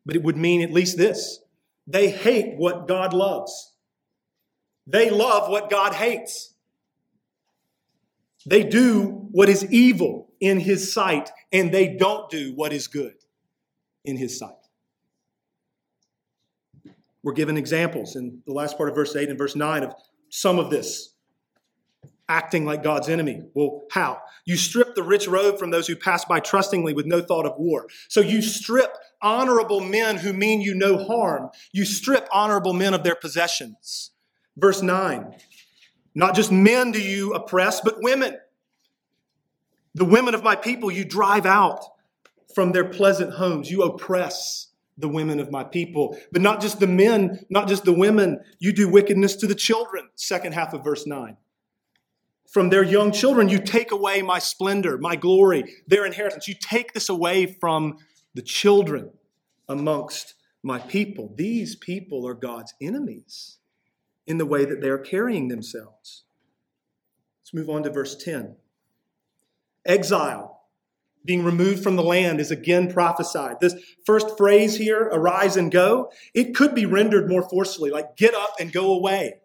[0.05, 1.41] but it would mean at least this
[1.87, 3.75] they hate what God loves,
[4.87, 6.54] they love what God hates.
[8.47, 13.15] They do what is evil in his sight, and they don't do what is good
[14.05, 14.53] in his sight.
[17.23, 19.95] We're given examples in the last part of verse 8 and verse 9 of
[20.29, 21.15] some of this
[22.29, 23.43] acting like God's enemy.
[23.55, 24.21] Well, how?
[24.45, 27.55] You strip the rich robe from those who pass by trustingly with no thought of
[27.59, 27.87] war.
[28.09, 31.51] So you strip honorable men who mean you no harm.
[31.73, 34.11] You strip honorable men of their possessions.
[34.57, 35.35] Verse 9
[36.15, 38.37] Not just men do you oppress, but women.
[39.95, 41.85] The women of my people you drive out
[42.55, 43.71] from their pleasant homes.
[43.71, 46.17] You oppress the women of my people.
[46.31, 50.09] But not just the men, not just the women, you do wickedness to the children.
[50.15, 51.37] Second half of verse 9.
[52.49, 56.47] From their young children, you take away my splendor, my glory, their inheritance.
[56.47, 57.99] You take this away from
[58.35, 59.11] the children
[59.69, 61.33] amongst my people.
[61.35, 63.59] These people are God's enemies
[64.27, 66.25] in the way that they are carrying themselves.
[67.43, 68.57] Let's move on to verse 10.
[69.85, 70.63] Exile,
[71.25, 73.61] being removed from the land, is again prophesied.
[73.61, 73.75] This
[74.07, 78.55] first phrase here, arise and go, it could be rendered more forcefully, like get up
[78.59, 79.41] and go away.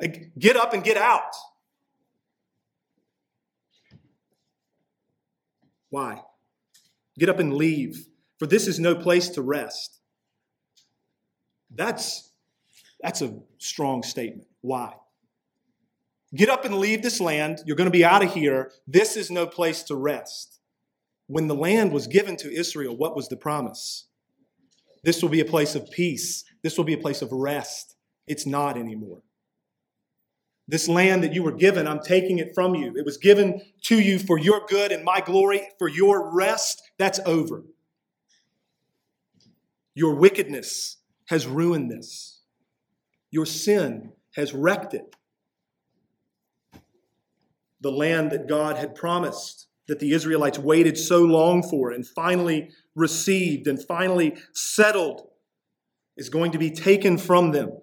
[0.00, 1.34] Like get up and get out.
[5.90, 6.22] Why?
[7.18, 8.06] Get up and leave,
[8.38, 10.00] for this is no place to rest.
[11.70, 12.27] That's,
[13.00, 14.48] that's a strong statement.
[14.60, 14.94] Why?
[16.34, 17.60] Get up and leave this land.
[17.64, 18.72] You're going to be out of here.
[18.86, 20.60] This is no place to rest.
[21.26, 24.06] When the land was given to Israel, what was the promise?
[25.04, 26.44] This will be a place of peace.
[26.62, 27.96] This will be a place of rest.
[28.26, 29.22] It's not anymore.
[30.66, 32.94] This land that you were given, I'm taking it from you.
[32.94, 36.82] It was given to you for your good and my glory, for your rest.
[36.98, 37.64] That's over.
[39.94, 42.37] Your wickedness has ruined this.
[43.30, 45.16] Your sin has wrecked it.
[47.80, 52.70] The land that God had promised, that the Israelites waited so long for and finally
[52.94, 55.28] received and finally settled,
[56.16, 57.78] is going to be taken from them.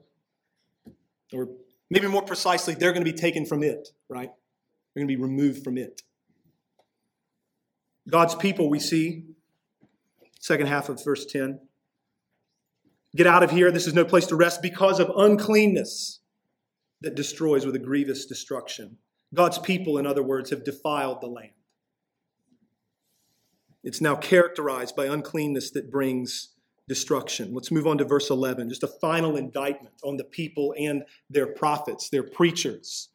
[1.34, 1.47] Or
[1.89, 4.31] Maybe more precisely, they're going to be taken from it, right?
[4.93, 6.01] They're going to be removed from it.
[8.10, 9.23] God's people, we see,
[10.39, 11.60] second half of verse 10.
[13.15, 13.71] Get out of here.
[13.71, 16.19] This is no place to rest because of uncleanness
[17.01, 18.97] that destroys with a grievous destruction.
[19.34, 21.51] God's people, in other words, have defiled the land.
[23.84, 26.49] It's now characterized by uncleanness that brings
[26.88, 27.54] destruction.
[27.54, 31.47] Let's move on to verse 11, just a final indictment on the people and their
[31.47, 33.10] prophets, their preachers.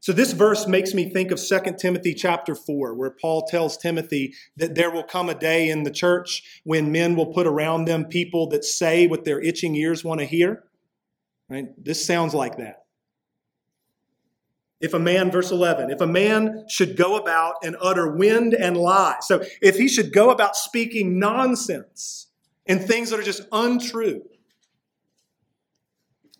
[0.00, 4.34] So this verse makes me think of 2 Timothy chapter 4 where Paul tells Timothy
[4.56, 8.04] that there will come a day in the church when men will put around them
[8.04, 10.64] people that say what their itching ears want to hear.
[11.48, 11.68] Right?
[11.82, 12.84] This sounds like that.
[14.80, 18.76] If a man, verse 11, if a man should go about and utter wind and
[18.76, 22.28] lie, so if he should go about speaking nonsense,
[22.68, 24.22] and things that are just untrue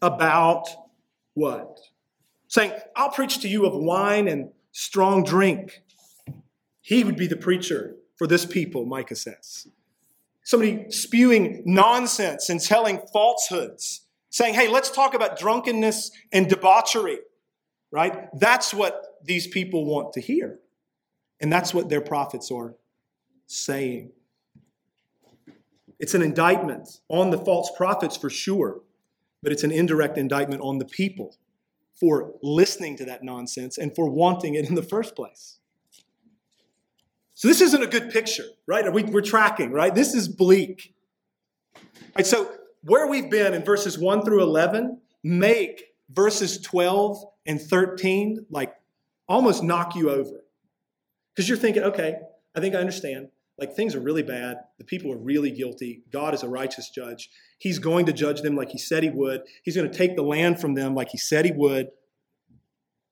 [0.03, 0.69] about
[1.35, 1.81] what?
[2.49, 5.83] Saying, I'll preach to you of wine and strong drink.
[6.81, 9.69] He would be the preacher for this people, Micah says.
[10.43, 17.19] Somebody spewing nonsense and telling falsehoods, saying, hey, let's talk about drunkenness and debauchery,
[17.91, 18.29] right?
[18.35, 20.59] That's what these people want to hear.
[21.41, 22.75] And that's what their prophets are
[23.47, 24.13] saying.
[25.99, 28.81] It's an indictment on the false prophets for sure,
[29.43, 31.37] but it's an indirect indictment on the people
[31.99, 35.59] for listening to that nonsense and for wanting it in the first place.
[37.35, 38.93] So this isn't a good picture, right?
[38.93, 39.95] We, are tracking, right?
[39.95, 40.93] This is bleak.
[42.17, 42.51] Right, so
[42.83, 48.75] where we've been in verses 1 through 11 make verses 12 and 13 like
[49.29, 50.43] almost knock you over.
[51.35, 52.17] Because you're thinking, okay,
[52.57, 54.59] I think I understand like things are really bad.
[54.79, 56.03] The people are really guilty.
[56.11, 57.31] God is a righteous judge.
[57.59, 59.43] He's going to judge them like he said he would.
[59.65, 61.89] He's going to take the land from them like he said he would.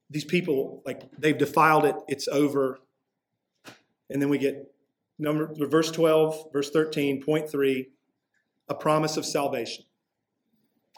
[0.08, 2.78] These people, like they've defiled it, it's over.
[4.08, 4.72] And then we get
[5.18, 7.88] number verse 12, verse 13, point three,
[8.68, 9.84] a promise of salvation.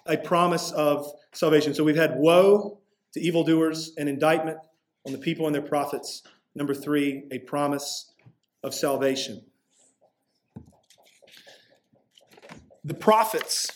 [0.05, 1.75] A promise of salvation.
[1.75, 2.81] So we've had woe
[3.15, 4.59] to evildoers and indictment
[5.07, 6.23] on the people and their prophets.
[6.55, 8.13] Number three, a promise
[8.63, 9.43] of salvation.
[12.89, 13.71] The prophets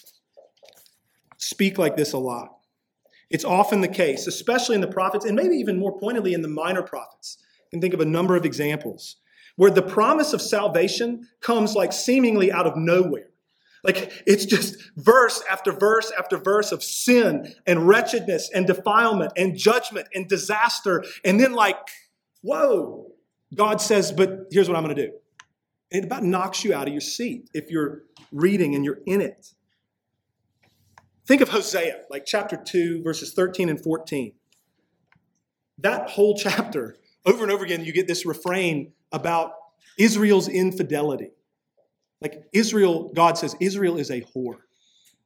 [1.36, 2.56] speak like this a lot.
[3.28, 6.48] It's often the case, especially in the prophets, and maybe even more pointedly in the
[6.48, 7.36] minor prophets.
[7.40, 9.16] You can think of a number of examples
[9.56, 13.28] where the promise of salvation comes like seemingly out of nowhere.
[13.84, 19.58] Like it's just verse after verse after verse of sin and wretchedness and defilement and
[19.58, 21.04] judgment and disaster.
[21.22, 21.76] And then, like,
[22.40, 23.12] whoa,
[23.54, 25.12] God says, but here's what I'm going to do.
[25.92, 29.52] It about knocks you out of your seat if you're reading and you're in it.
[31.26, 34.32] Think of Hosea, like chapter 2, verses 13 and 14.
[35.78, 39.52] That whole chapter, over and over again, you get this refrain about
[39.98, 41.30] Israel's infidelity.
[42.22, 44.60] Like Israel, God says Israel is a whore.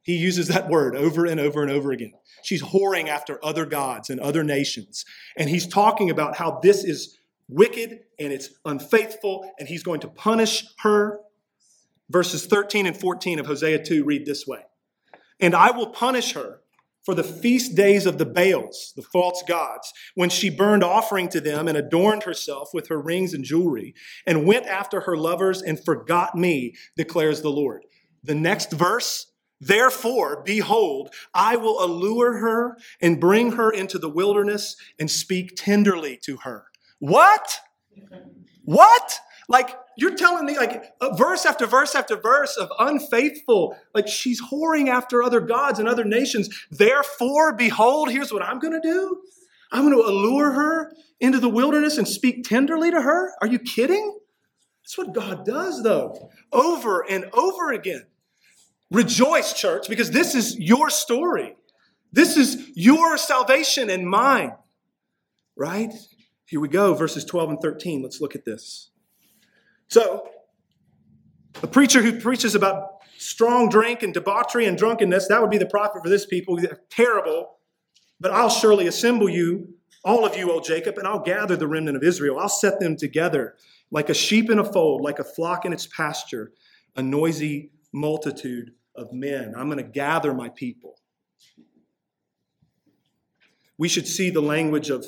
[0.03, 2.13] He uses that word over and over and over again.
[2.43, 5.05] She's whoring after other gods and other nations.
[5.37, 7.19] And he's talking about how this is
[7.49, 11.21] wicked and it's unfaithful, and he's going to punish her.
[12.09, 14.61] Verses 13 and 14 of Hosea 2 read this way
[15.41, 16.61] And I will punish her
[17.07, 21.41] for the feast days of the Baals, the false gods, when she burned offering to
[21.41, 23.95] them and adorned herself with her rings and jewelry,
[24.27, 27.85] and went after her lovers and forgot me, declares the Lord.
[28.25, 29.27] The next verse,
[29.61, 36.19] Therefore, behold, I will allure her and bring her into the wilderness and speak tenderly
[36.25, 36.67] to her.
[36.99, 37.61] What?
[38.65, 39.21] What?
[39.49, 40.85] Like, you're telling me, like,
[41.17, 46.05] verse after verse after verse of unfaithful, like, she's whoring after other gods and other
[46.05, 46.49] nations.
[46.71, 49.19] Therefore, behold, here's what I'm going to do
[49.73, 53.33] I'm going to allure her into the wilderness and speak tenderly to her.
[53.41, 54.19] Are you kidding?
[54.83, 58.07] That's what God does, though, over and over again.
[58.91, 61.57] Rejoice, church, because this is your story.
[62.13, 64.53] This is your salvation and mine.
[65.57, 65.93] Right?
[66.47, 68.03] Here we go, verses 12 and 13.
[68.03, 68.91] Let's look at this.
[69.89, 70.29] So,
[71.63, 75.67] a preacher who preaches about strong drink and debauchery and drunkenness, that would be the
[75.67, 76.59] prophet for this people.
[76.89, 77.59] Terrible.
[78.21, 79.75] But I'll surely assemble you,
[80.05, 82.39] all of you, O Jacob, and I'll gather the remnant of Israel.
[82.39, 83.57] I'll set them together
[83.91, 86.53] like a sheep in a fold, like a flock in its pasture,
[86.95, 89.55] a noisy multitude of men.
[89.57, 91.01] I'm going to gather my people.
[93.79, 95.05] We should see the language of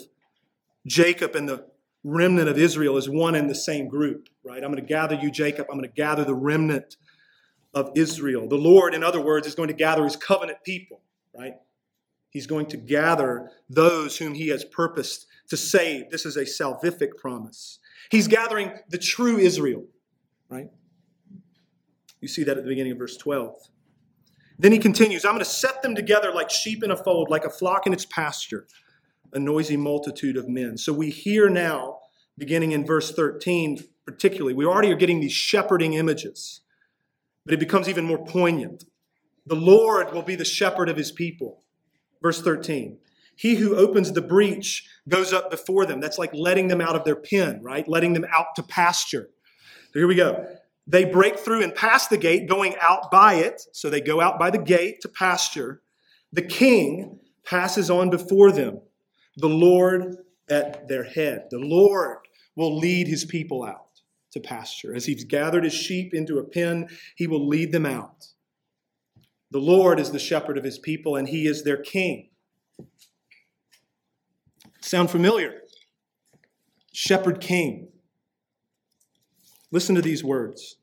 [0.89, 1.67] Jacob and the
[2.03, 4.63] remnant of Israel is one and the same group, right?
[4.65, 5.67] I'm going to gather you, Jacob.
[5.71, 6.97] I'm going to gather the remnant
[7.75, 8.49] of Israel.
[8.49, 11.03] The Lord, in other words, is going to gather his covenant people,
[11.37, 11.55] right?
[12.31, 16.11] He's going to gather those whom he has purposed to save.
[16.11, 17.79] This is a salvific promise.
[18.11, 19.85] He's gathering the true Israel,
[20.49, 20.69] right?
[22.21, 23.55] You see that at the beginning of verse 12.
[24.59, 27.45] Then he continues I'm going to set them together like sheep in a fold, like
[27.45, 28.67] a flock in its pasture,
[29.33, 30.79] a noisy multitude of men.
[30.79, 31.99] So we hear now,
[32.37, 36.61] beginning in verse 13, particularly, we already are getting these shepherding images,
[37.45, 38.85] but it becomes even more poignant.
[39.47, 41.63] The Lord will be the shepherd of his people.
[42.23, 42.99] Verse 13.
[43.37, 46.01] He who opens the breach goes up before them.
[46.01, 47.87] That's like letting them out of their pen, right?
[47.87, 49.31] Letting them out to pasture.
[49.93, 50.45] So here we go.
[50.89, 53.63] They break through and pass the gate, going out by it.
[53.73, 55.83] So they go out by the gate to pasture.
[56.33, 58.81] The king passes on before them,
[59.39, 60.17] the Lord
[60.51, 61.47] at their head.
[61.51, 62.19] The Lord
[62.57, 64.01] will lead his people out
[64.33, 64.95] to pasture.
[64.95, 68.27] As he's gathered his sheep into a pen, he will lead them out.
[69.51, 72.31] The Lord is the shepherd of his people, and he is their king.
[74.81, 75.63] Sound familiar?
[76.93, 77.89] Shepherd king.
[79.71, 80.77] Listen to these words.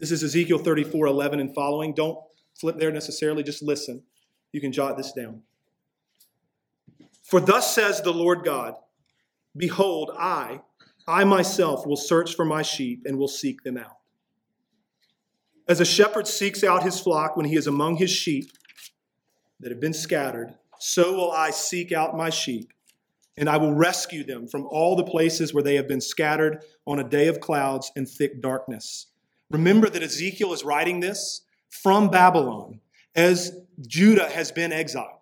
[0.00, 1.94] This is Ezekiel 34 11 and following.
[1.94, 2.18] Don't
[2.58, 4.02] flip there necessarily, just listen.
[4.52, 5.42] You can jot this down.
[7.32, 8.74] For thus says the Lord God
[9.56, 10.60] Behold, I,
[11.08, 13.96] I myself will search for my sheep and will seek them out.
[15.66, 18.52] As a shepherd seeks out his flock when he is among his sheep
[19.60, 22.70] that have been scattered, so will I seek out my sheep
[23.38, 26.98] and I will rescue them from all the places where they have been scattered on
[26.98, 29.06] a day of clouds and thick darkness.
[29.50, 32.80] Remember that Ezekiel is writing this from Babylon
[33.14, 35.21] as Judah has been exiled.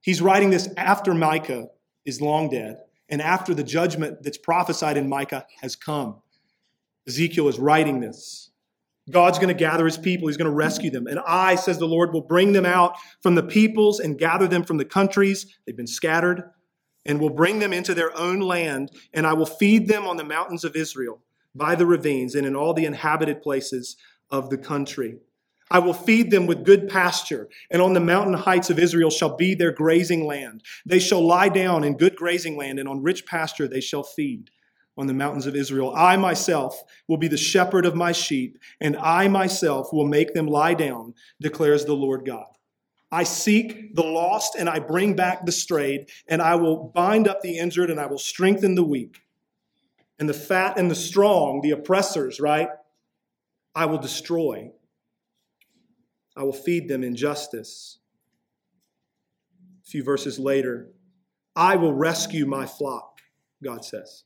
[0.00, 1.68] He's writing this after Micah
[2.04, 2.78] is long dead
[3.08, 6.20] and after the judgment that's prophesied in Micah has come.
[7.06, 8.50] Ezekiel is writing this.
[9.10, 10.28] God's going to gather his people.
[10.28, 11.06] He's going to rescue them.
[11.06, 14.64] And I, says the Lord, will bring them out from the peoples and gather them
[14.64, 15.56] from the countries.
[15.64, 16.50] They've been scattered
[17.06, 20.24] and will bring them into their own land, and I will feed them on the
[20.24, 21.22] mountains of Israel,
[21.54, 23.96] by the ravines, and in all the inhabited places
[24.30, 25.16] of the country.
[25.70, 29.36] I will feed them with good pasture, and on the mountain heights of Israel shall
[29.36, 30.62] be their grazing land.
[30.86, 34.50] They shall lie down in good grazing land, and on rich pasture they shall feed
[34.96, 35.94] on the mountains of Israel.
[35.94, 40.46] I myself will be the shepherd of my sheep, and I myself will make them
[40.46, 42.46] lie down, declares the Lord God.
[43.10, 47.40] I seek the lost and I bring back the strayed, and I will bind up
[47.40, 49.22] the injured and I will strengthen the weak.
[50.18, 52.68] And the fat and the strong, the oppressors, right?
[53.74, 54.72] I will destroy.
[56.38, 57.98] I will feed them in justice.
[59.84, 60.92] A few verses later,
[61.56, 63.18] I will rescue my flock,
[63.62, 64.22] God says.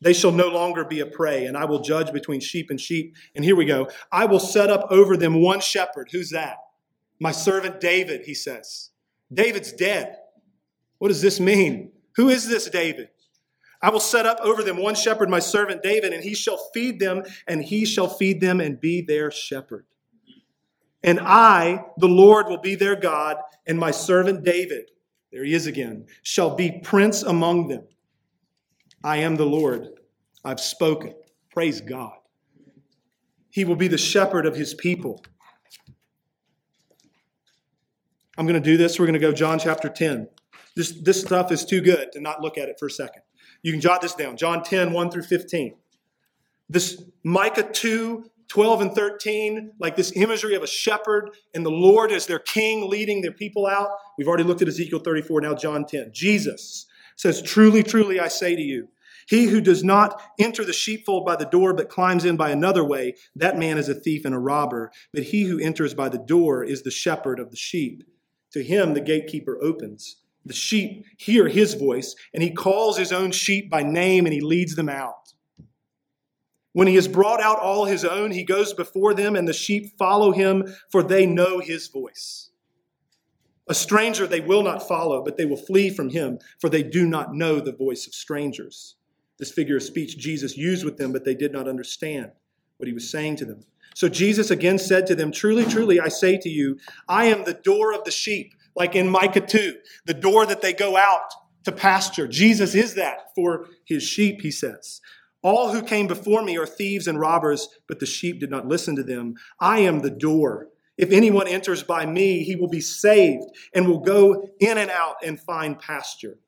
[0.00, 3.14] They shall no longer be a prey, and I will judge between sheep and sheep.
[3.36, 3.88] And here we go.
[4.10, 6.08] I will set up over them one shepherd.
[6.10, 6.56] Who's that?
[7.20, 8.90] My servant David, he says.
[9.32, 10.16] David's dead.
[10.98, 11.92] What does this mean?
[12.16, 13.10] Who is this David?
[13.80, 16.98] I will set up over them one shepherd, my servant David, and he shall feed
[16.98, 19.86] them, and he shall feed them and be their shepherd.
[21.04, 23.36] And I, the Lord, will be their God,
[23.66, 24.90] and my servant David,
[25.32, 27.84] there he is again, shall be prince among them.
[29.02, 29.88] I am the Lord.
[30.44, 31.14] I've spoken.
[31.50, 32.14] Praise God.
[33.50, 35.24] He will be the shepherd of his people.
[38.38, 38.98] I'm going to do this.
[38.98, 40.28] We're going to go John chapter 10.
[40.74, 43.22] This, this stuff is too good to not look at it for a second.
[43.62, 45.74] You can jot this down John 10, 1 through 15.
[46.68, 52.12] This Micah 2, 12 and 13, like this imagery of a shepherd and the Lord
[52.12, 53.88] as their king leading their people out.
[54.18, 56.10] We've already looked at Ezekiel 34, now John 10.
[56.12, 56.84] Jesus
[57.16, 58.88] says, Truly, truly, I say to you,
[59.26, 62.84] he who does not enter the sheepfold by the door, but climbs in by another
[62.84, 64.92] way, that man is a thief and a robber.
[65.14, 68.02] But he who enters by the door is the shepherd of the sheep.
[68.52, 70.16] To him the gatekeeper opens.
[70.44, 74.42] The sheep hear his voice, and he calls his own sheep by name and he
[74.42, 75.14] leads them out.
[76.72, 79.96] When he has brought out all his own, he goes before them, and the sheep
[79.98, 82.50] follow him, for they know his voice.
[83.68, 87.06] A stranger they will not follow, but they will flee from him, for they do
[87.06, 88.96] not know the voice of strangers.
[89.38, 92.32] This figure of speech Jesus used with them, but they did not understand
[92.78, 93.64] what he was saying to them.
[93.94, 97.54] So Jesus again said to them, Truly, truly, I say to you, I am the
[97.54, 101.32] door of the sheep like in Micah 2, the door that they go out
[101.64, 102.26] to pasture.
[102.26, 105.00] Jesus is that for his sheep, he says.
[105.42, 108.94] All who came before me are thieves and robbers, but the sheep did not listen
[108.96, 109.34] to them.
[109.58, 110.68] I am the door.
[110.96, 115.16] If anyone enters by me, he will be saved and will go in and out
[115.24, 116.38] and find pasture.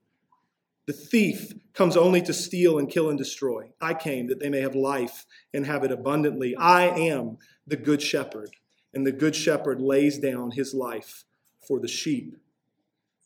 [0.86, 3.70] The thief comes only to steal and kill and destroy.
[3.80, 6.54] I came that they may have life and have it abundantly.
[6.56, 8.50] I am the good shepherd,
[8.92, 11.24] and the good shepherd lays down his life
[11.66, 12.36] for the sheep.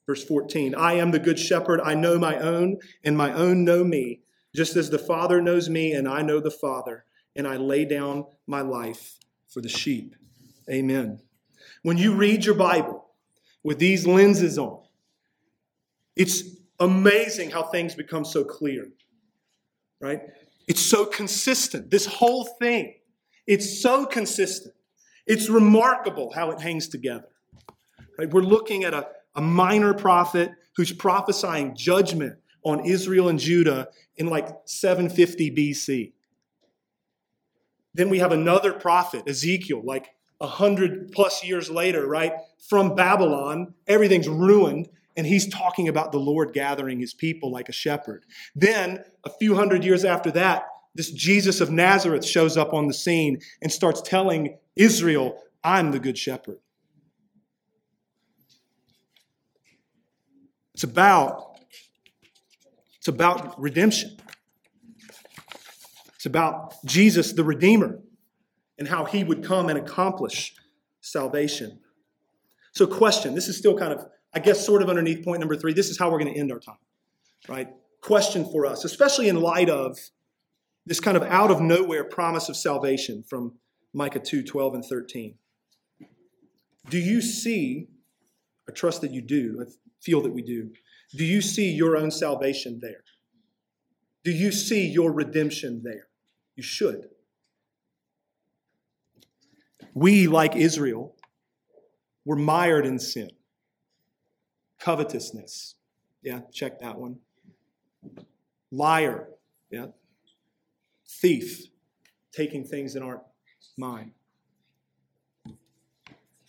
[0.06, 1.80] Verse 14 I am the good shepherd.
[1.82, 4.20] I know my own, and my own know me,
[4.58, 7.04] just as the Father knows me, and I know the Father,
[7.36, 10.16] and I lay down my life for the sheep.
[10.68, 11.20] Amen.
[11.84, 13.06] When you read your Bible
[13.62, 14.82] with these lenses on,
[16.16, 16.42] it's
[16.80, 18.88] amazing how things become so clear,
[20.00, 20.22] right?
[20.66, 21.92] It's so consistent.
[21.92, 22.96] This whole thing,
[23.46, 24.74] it's so consistent.
[25.24, 27.28] It's remarkable how it hangs together.
[28.18, 28.28] Right?
[28.28, 29.06] We're looking at a,
[29.36, 36.12] a minor prophet who's prophesying judgment on Israel and Judah in like 750 BC.
[37.94, 40.10] Then we have another prophet, Ezekiel, like
[40.40, 42.32] a hundred plus years later, right?
[42.68, 47.72] From Babylon, everything's ruined, and he's talking about the Lord gathering his people like a
[47.72, 48.24] shepherd.
[48.54, 52.94] Then, a few hundred years after that, this Jesus of Nazareth shows up on the
[52.94, 56.58] scene and starts telling Israel, I'm the good shepherd.
[60.74, 61.57] It's about,
[63.08, 64.18] it's about redemption.
[66.16, 68.00] It's about Jesus, the Redeemer,
[68.78, 70.54] and how he would come and accomplish
[71.00, 71.80] salvation.
[72.72, 74.04] So, question this is still kind of,
[74.34, 75.72] I guess, sort of underneath point number three.
[75.72, 76.76] This is how we're going to end our time,
[77.48, 77.68] right?
[78.02, 79.98] Question for us, especially in light of
[80.84, 83.54] this kind of out of nowhere promise of salvation from
[83.94, 85.34] Micah 2 12 and 13.
[86.90, 87.88] Do you see,
[88.68, 89.70] I trust that you do, I
[90.02, 90.72] feel that we do.
[91.14, 93.04] Do you see your own salvation there?
[94.24, 96.08] Do you see your redemption there?
[96.54, 97.08] You should.
[99.94, 101.16] We, like Israel,
[102.24, 103.30] were mired in sin,
[104.80, 105.76] covetousness.
[106.22, 107.16] Yeah, check that one.
[108.70, 109.28] Liar.
[109.70, 109.86] Yeah.
[111.08, 111.68] Thief,
[112.32, 113.22] taking things that aren't
[113.76, 114.12] mine.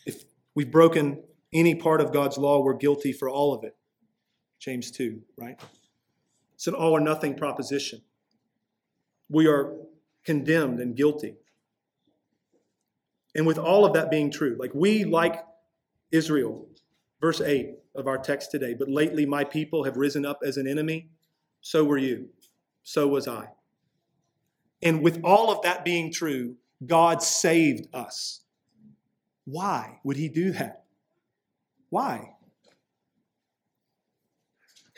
[0.06, 3.76] If we've broken any part of God's law, we're guilty for all of it.
[4.60, 5.60] James 2, right?
[6.54, 8.02] It's an all or nothing proposition.
[9.30, 9.74] We are
[10.26, 11.36] condemned and guilty.
[13.36, 15.46] And with all of that being true, like we, like
[16.12, 16.68] Israel,
[17.22, 20.68] verse 8 of our text today, but lately my people have risen up as an
[20.68, 21.10] enemy,
[21.62, 22.30] so were you,
[22.84, 23.50] so was I.
[24.82, 26.56] And with all of that being true,
[26.86, 28.42] God saved us.
[29.46, 30.84] Why would he do that?
[31.90, 32.36] Why?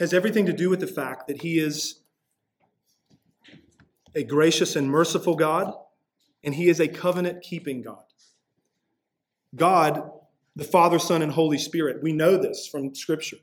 [0.01, 1.99] Has everything to do with the fact that he is
[4.15, 5.75] a gracious and merciful God,
[6.43, 8.01] and he is a covenant keeping God.
[9.55, 10.09] God,
[10.55, 13.37] the Father, Son, and Holy Spirit, we know this from Scripture,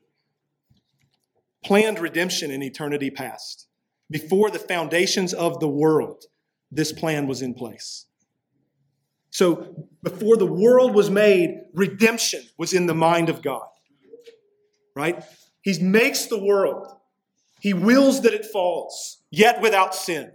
[1.64, 3.68] planned redemption in eternity past.
[4.10, 6.24] Before the foundations of the world,
[6.72, 8.06] this plan was in place.
[9.30, 13.68] So before the world was made, redemption was in the mind of God.
[14.96, 15.22] Right?
[15.68, 16.96] He makes the world
[17.60, 20.32] He wills that it falls, yet without sin.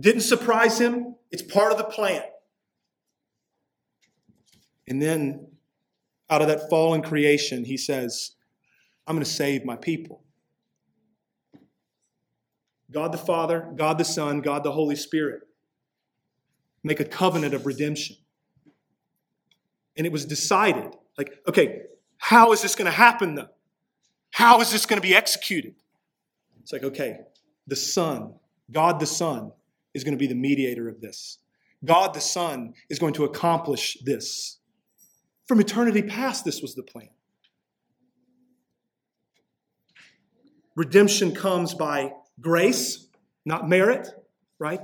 [0.00, 1.14] Didn't surprise him.
[1.30, 2.24] It's part of the plan.
[4.88, 5.46] And then,
[6.28, 8.32] out of that fallen creation, he says,
[9.06, 10.24] I'm going to save my people.
[12.90, 15.42] God the Father, God the Son, God the Holy Spirit
[16.82, 18.16] make a covenant of redemption.
[19.96, 21.82] And it was decided like, okay,
[22.22, 23.48] how is this going to happen though?
[24.30, 25.74] How is this going to be executed?
[26.62, 27.18] It's like, okay,
[27.66, 28.34] the Son,
[28.70, 29.50] God the Son,
[29.92, 31.38] is going to be the mediator of this.
[31.84, 34.58] God the Son is going to accomplish this.
[35.48, 37.08] From eternity past, this was the plan.
[40.76, 43.08] Redemption comes by grace,
[43.44, 44.08] not merit,
[44.60, 44.80] right?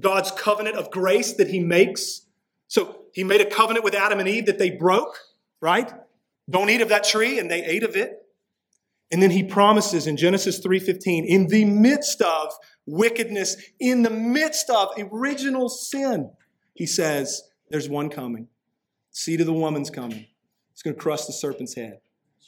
[0.00, 2.22] God's covenant of grace that He makes.
[2.66, 5.18] So He made a covenant with Adam and Eve that they broke,
[5.60, 5.92] right?
[6.48, 8.12] Don't eat of that tree, and they ate of it.
[9.10, 12.52] And then he promises in Genesis 3:15, in the midst of
[12.86, 16.30] wickedness, in the midst of original sin,
[16.74, 18.48] he says, there's one coming.
[19.10, 20.26] Seed of the woman's coming.
[20.72, 22.00] It's going to crush the serpent's head.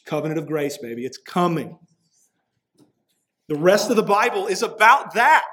[0.07, 1.05] Covenant of grace, baby.
[1.05, 1.79] It's coming.
[3.49, 5.49] The rest of the Bible is about that.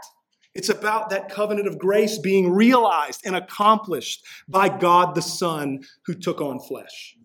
[0.54, 6.14] It's about that covenant of grace being realized and accomplished by God the Son who
[6.14, 7.18] took on flesh.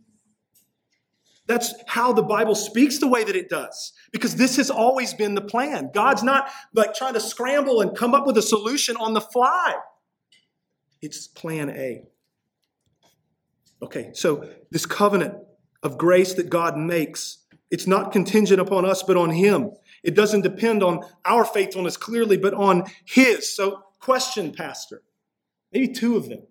[1.47, 5.34] That's how the Bible speaks the way that it does, because this has always been
[5.34, 5.90] the plan.
[5.93, 9.74] God's not like trying to scramble and come up with a solution on the fly.
[11.01, 12.05] It's plan A.
[13.82, 15.34] Okay, so this covenant
[15.82, 17.38] of grace that God makes,
[17.72, 19.72] it's not contingent upon us, but on Him.
[20.05, 23.55] It doesn't depend on our faithfulness clearly, but on His.
[23.55, 25.03] So, question, Pastor,
[25.72, 26.43] maybe two of them.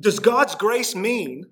[0.00, 1.46] Does God's grace mean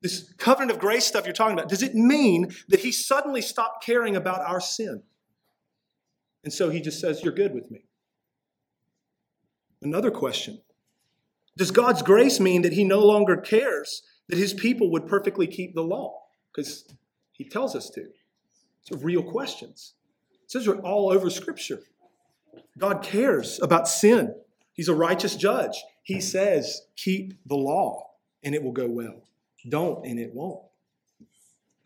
[0.00, 3.84] this covenant of grace stuff you're talking about, does it mean that he suddenly stopped
[3.84, 5.02] caring about our sin?
[6.44, 7.84] And so he just says, You're good with me.
[9.82, 10.60] Another question
[11.56, 15.74] Does God's grace mean that he no longer cares that his people would perfectly keep
[15.74, 16.22] the law?
[16.54, 16.84] Because
[17.32, 18.06] he tells us to.
[18.82, 19.94] It's real questions.
[20.54, 21.80] It are all over Scripture.
[22.78, 24.34] God cares about sin.
[24.72, 25.82] He's a righteous judge.
[26.02, 29.27] He says, Keep the law, and it will go well
[29.68, 30.62] don't and it won't.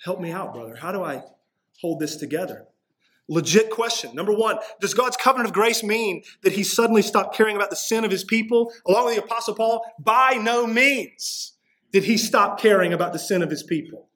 [0.05, 0.75] Help me out, brother.
[0.75, 1.23] How do I
[1.81, 2.67] hold this together?
[3.29, 4.15] Legit question.
[4.15, 7.77] Number one, does God's covenant of grace mean that he suddenly stopped caring about the
[7.77, 8.73] sin of his people?
[8.87, 11.53] Along with the Apostle Paul, by no means
[11.93, 14.09] did he stop caring about the sin of his people.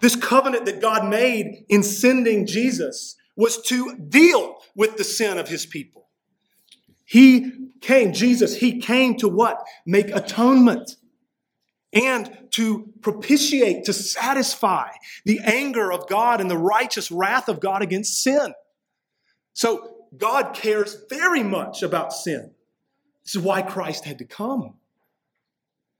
[0.00, 5.48] This covenant that God made in sending Jesus was to deal with the sin of
[5.48, 6.08] his people.
[7.04, 9.64] He came, Jesus, he came to what?
[9.84, 10.96] Make atonement
[11.94, 14.88] and to propitiate, to satisfy
[15.24, 18.52] the anger of God and the righteous wrath of God against sin.
[19.52, 22.50] So God cares very much about sin.
[23.24, 24.74] This is why Christ had to come.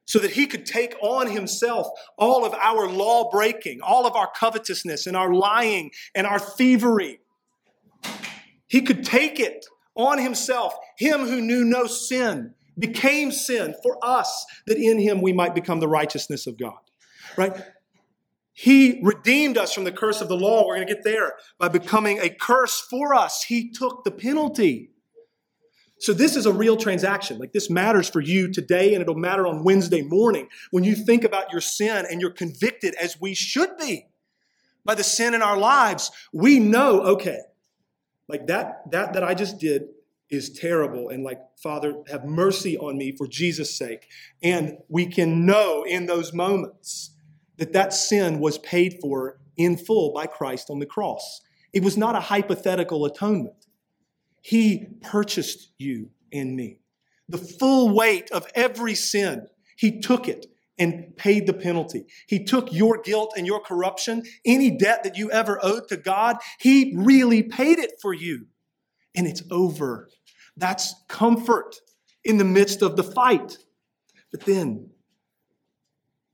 [0.06, 1.88] So that he could take on himself
[2.18, 7.20] all of our law breaking, all of our covetousness and our lying and our thievery.
[8.66, 9.64] He could take it
[9.94, 15.32] on himself, him who knew no sin became sin for us that in him we
[15.32, 16.78] might become the righteousness of God.
[17.36, 17.56] Right?
[18.52, 20.66] He redeemed us from the curse of the law.
[20.66, 23.42] We're going to get there by becoming a curse for us.
[23.42, 24.90] He took the penalty.
[25.98, 27.38] So this is a real transaction.
[27.38, 31.24] Like this matters for you today and it'll matter on Wednesday morning when you think
[31.24, 34.06] about your sin and you're convicted as we should be
[34.84, 36.10] by the sin in our lives.
[36.32, 37.40] We know, okay,
[38.28, 39.88] like that that that I just did
[40.30, 41.08] is terrible.
[41.08, 44.06] And like father have mercy on me for jesus sake.
[44.42, 47.10] And we can know in those moments
[47.56, 51.40] that that sin was paid for in full by christ on the cross.
[51.72, 53.66] It was not a hypothetical atonement.
[54.40, 56.80] He purchased you and me.
[57.28, 59.46] The full weight of every sin
[59.76, 60.46] he took it
[60.78, 62.06] and paid the penalty.
[62.26, 66.36] He took your guilt and your corruption, any debt that you ever owed to God,
[66.58, 68.46] He really paid it for you.
[69.14, 70.08] And it's over
[70.56, 71.76] that's comfort
[72.24, 73.58] in the midst of the fight.
[74.30, 74.90] But then,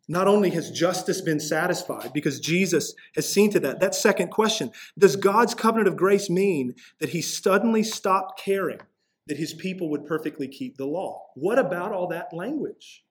[0.08, 3.80] not only has justice been satisfied because Jesus has seen to that.
[3.80, 8.80] That second question Does God's covenant of grace mean that he suddenly stopped caring
[9.26, 11.26] that his people would perfectly keep the law?
[11.34, 13.04] What about all that language?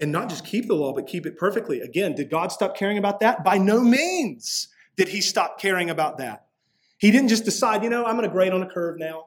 [0.00, 1.80] And not just keep the law, but keep it perfectly.
[1.80, 3.44] Again, did God stop caring about that?
[3.44, 6.43] By no means did he stop caring about that.
[7.04, 9.26] He didn't just decide, you know, I'm going to grade on a curve now,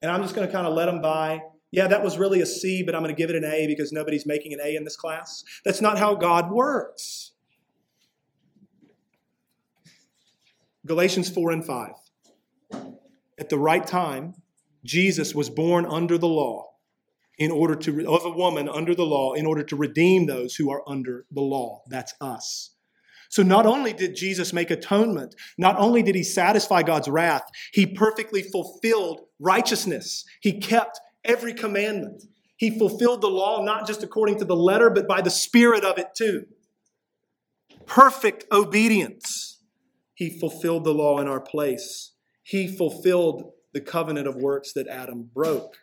[0.00, 1.40] and I'm just going to kind of let them by.
[1.72, 3.90] Yeah, that was really a C, but I'm going to give it an A because
[3.90, 5.42] nobody's making an A in this class.
[5.64, 7.32] That's not how God works.
[10.86, 11.90] Galatians 4 and 5.
[13.36, 14.34] At the right time,
[14.84, 16.68] Jesus was born under the law
[17.36, 20.70] in order to of a woman under the law in order to redeem those who
[20.70, 21.82] are under the law.
[21.88, 22.76] That's us.
[23.28, 27.86] So not only did Jesus make atonement, not only did he satisfy God's wrath, he
[27.86, 30.24] perfectly fulfilled righteousness.
[30.40, 32.22] He kept every commandment.
[32.56, 35.98] He fulfilled the law not just according to the letter, but by the spirit of
[35.98, 36.46] it too.
[37.86, 39.60] Perfect obedience.
[40.14, 42.12] He fulfilled the law in our place.
[42.42, 45.76] He fulfilled the covenant of works that Adam broke.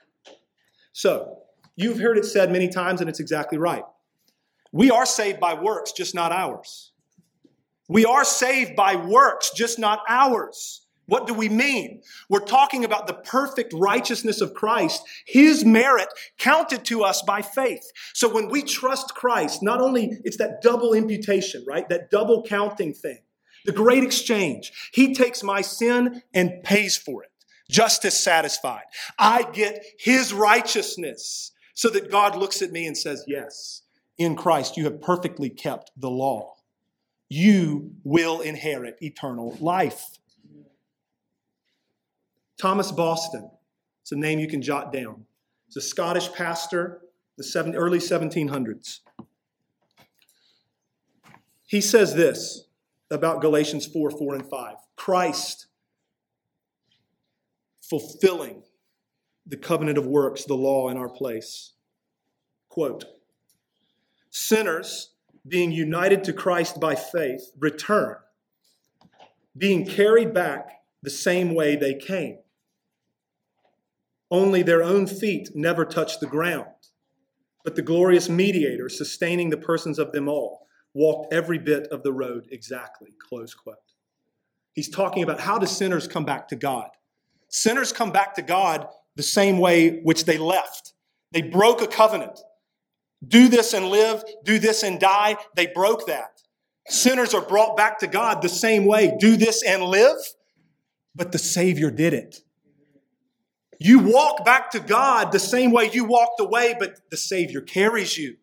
[0.92, 1.38] So,
[1.76, 3.84] you've heard it said many times, and it's exactly right.
[4.72, 6.92] We are saved by works, just not ours.
[7.88, 10.86] We are saved by works, just not ours.
[11.08, 12.02] What do we mean?
[12.30, 16.08] We're talking about the perfect righteousness of Christ, His merit
[16.40, 17.84] counted to us by faith.
[18.14, 21.88] So when we trust Christ, not only it's that double imputation, right?
[21.90, 23.20] That double counting thing,
[23.66, 24.72] the great exchange.
[24.94, 27.30] He takes my sin and pays for it.
[27.70, 28.84] Justice satisfied.
[29.20, 33.84] I get His righteousness so that God looks at me and says, Yes,
[34.18, 36.55] in Christ you have perfectly kept the law
[37.30, 40.20] you will inherit eternal life.
[42.60, 43.50] Thomas Boston,
[44.02, 45.26] it's a name you can jot down.
[45.68, 47.02] He's a Scottish pastor,
[47.38, 49.00] the seven, early 1700s.
[51.66, 52.68] He says this
[53.12, 54.76] about Galatians 4 4 and 5.
[54.96, 55.68] Christ
[57.82, 58.64] fulfilling
[59.46, 61.74] the covenant of works, the law in our place.
[62.70, 63.06] Quote
[64.30, 65.15] Sinners
[65.48, 68.16] being united to Christ by faith, return,
[69.58, 72.40] being carried back the same way they came.
[74.32, 76.66] Only their own feet never touched the ground,
[77.64, 82.14] but the glorious mediator, sustaining the persons of them all, walked every bit of the
[82.14, 83.14] road exactly.
[83.20, 83.76] Close quote.
[84.74, 86.90] He's talking about how do sinners come back to God?
[87.50, 90.94] Sinners come back to God the same way which they left.
[91.32, 92.40] They broke a covenant
[93.26, 95.38] do this and live, do this and die.
[95.56, 96.42] They broke that.
[96.88, 99.16] Sinners are brought back to God the same way.
[99.20, 100.18] Do this and live,
[101.16, 102.42] but the Savior did it.
[103.80, 108.18] You walk back to God the same way you walked away, but the Savior carries
[108.18, 108.38] you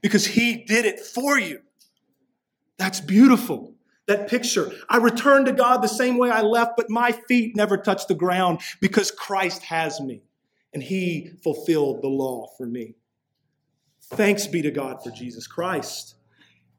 [0.00, 1.60] because He did it for you.
[2.78, 3.74] That's beautiful.
[4.06, 4.72] That picture.
[4.88, 8.14] I return to God the same way I left, but my feet never touch the
[8.14, 10.22] ground because Christ has me
[10.72, 12.94] and He fulfilled the law for me.
[14.10, 16.14] Thanks be to God for Jesus Christ,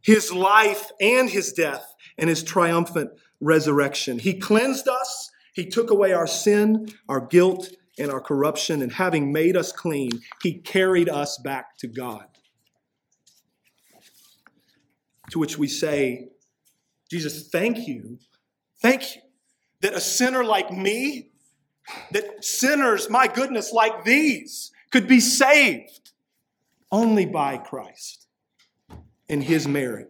[0.02, 4.20] his life and his death, and his triumphant resurrection.
[4.20, 7.70] He cleansed us, he took away our sin, our guilt,
[8.00, 10.10] and our corruption, and having made us clean,
[10.42, 12.26] he carried us back to God.
[15.32, 16.30] To which we say,
[17.12, 18.18] Jesus, thank you,
[18.82, 19.22] thank you
[19.82, 21.32] that a sinner like me,
[22.12, 26.09] that sinners, my goodness, like these, could be saved
[26.92, 28.28] only by Christ
[29.30, 30.10] and his merit.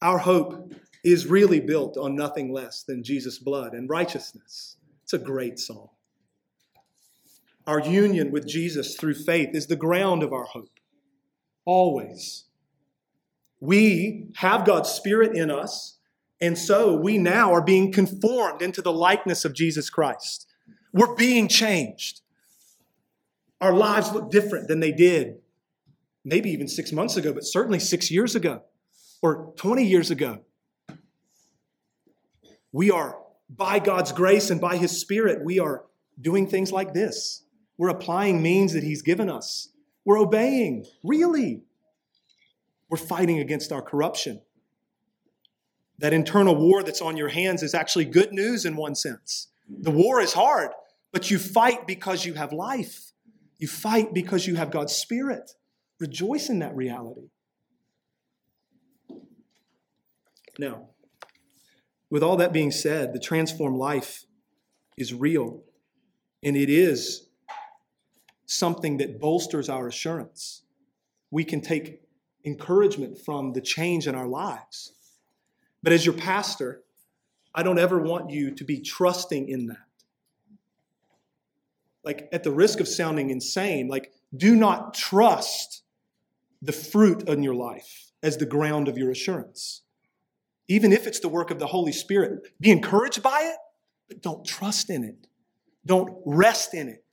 [0.00, 0.72] Our hope
[1.04, 4.76] is really built on nothing less than Jesus' blood and righteousness.
[5.02, 5.90] It's a great song.
[7.66, 10.78] Our union with Jesus through faith is the ground of our hope.
[11.64, 12.44] Always.
[13.58, 15.98] We have God's Spirit in us,
[16.40, 20.46] and so we now are being conformed into the likeness of Jesus Christ.
[20.92, 22.20] We're being changed.
[23.60, 25.38] Our lives look different than they did
[26.26, 28.62] maybe even six months ago, but certainly six years ago
[29.22, 30.40] or 20 years ago.
[32.72, 33.16] We are,
[33.48, 35.84] by God's grace and by His Spirit, we are
[36.20, 37.44] doing things like this.
[37.78, 39.68] We're applying means that He's given us.
[40.04, 41.62] We're obeying, really.
[42.90, 44.42] We're fighting against our corruption.
[45.98, 49.48] That internal war that's on your hands is actually good news in one sense.
[49.68, 50.70] The war is hard,
[51.12, 53.12] but you fight because you have life.
[53.58, 55.52] You fight because you have God's Spirit.
[55.98, 57.30] Rejoice in that reality.
[60.58, 60.88] Now,
[62.10, 64.24] with all that being said, the transformed life
[64.96, 65.62] is real,
[66.42, 67.28] and it is
[68.46, 70.62] something that bolsters our assurance.
[71.30, 72.02] We can take
[72.44, 74.92] encouragement from the change in our lives.
[75.82, 76.82] But as your pastor,
[77.54, 79.85] I don't ever want you to be trusting in that.
[82.06, 85.82] Like, at the risk of sounding insane, like, do not trust
[86.62, 89.82] the fruit in your life as the ground of your assurance.
[90.68, 93.58] Even if it's the work of the Holy Spirit, be encouraged by it,
[94.08, 95.26] but don't trust in it.
[95.84, 97.04] Don't rest in it,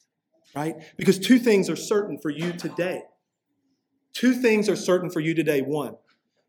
[0.56, 0.76] right?
[0.96, 3.02] Because two things are certain for you today.
[4.14, 5.62] Two things are certain for you today.
[5.62, 5.96] One,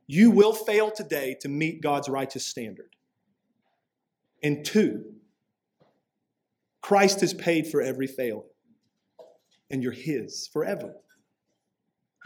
[0.07, 2.95] you will fail today to meet God's righteous standard.
[4.43, 5.15] And two,
[6.85, 8.51] Christ has paid for every failing,
[9.71, 10.97] and you're His forever.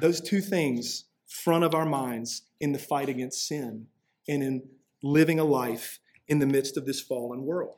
[0.00, 3.86] Those two things front of our minds in the fight against sin
[4.26, 4.62] and in
[5.00, 7.76] living a life in the midst of this fallen world.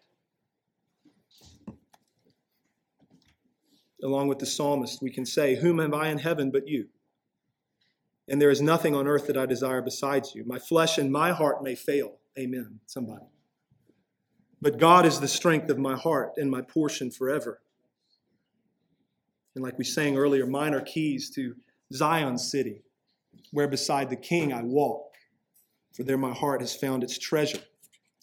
[4.02, 6.86] Along with the psalmist, we can say, Whom have I in heaven but you?
[8.26, 10.44] And there is nothing on earth that I desire besides you.
[10.46, 12.20] My flesh and my heart may fail.
[12.38, 12.80] Amen.
[12.86, 13.26] Somebody.
[14.62, 17.60] But God is the strength of my heart and my portion forever.
[19.54, 21.54] And like we sang earlier, mine are keys to
[21.92, 22.82] Zion city,
[23.52, 25.14] where beside the king I walk.
[25.92, 27.62] For there my heart has found its treasure.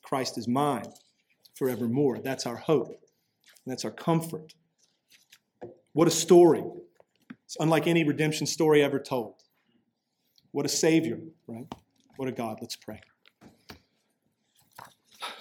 [0.04, 0.86] Christ is mine
[1.56, 2.20] forevermore.
[2.20, 2.88] That's our hope.
[2.88, 4.54] And that's our comfort.
[5.94, 6.64] What a story.
[7.44, 9.36] It's unlike any redemption story ever told.
[10.52, 11.68] What a Savior, right?
[12.16, 12.60] What a God.
[12.62, 13.02] Let's pray.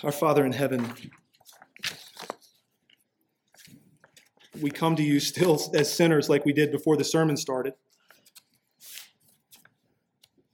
[0.03, 0.93] Our Father in heaven,
[4.61, 7.73] we come to you still as sinners like we did before the sermon started.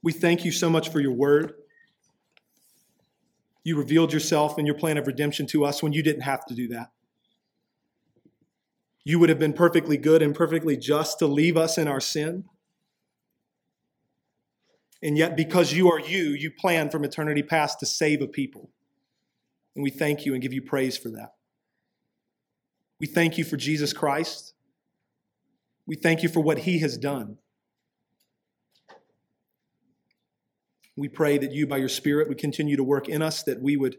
[0.00, 1.54] We thank you so much for your word.
[3.64, 6.54] You revealed yourself and your plan of redemption to us when you didn't have to
[6.54, 6.92] do that.
[9.04, 12.44] You would have been perfectly good and perfectly just to leave us in our sin.
[15.02, 18.70] And yet, because you are you, you plan from eternity past to save a people.
[19.74, 21.34] And we thank you and give you praise for that.
[23.00, 24.54] We thank you for Jesus Christ.
[25.86, 27.38] We thank you for what he has done.
[30.96, 33.76] We pray that you, by your Spirit, would continue to work in us, that we
[33.76, 33.96] would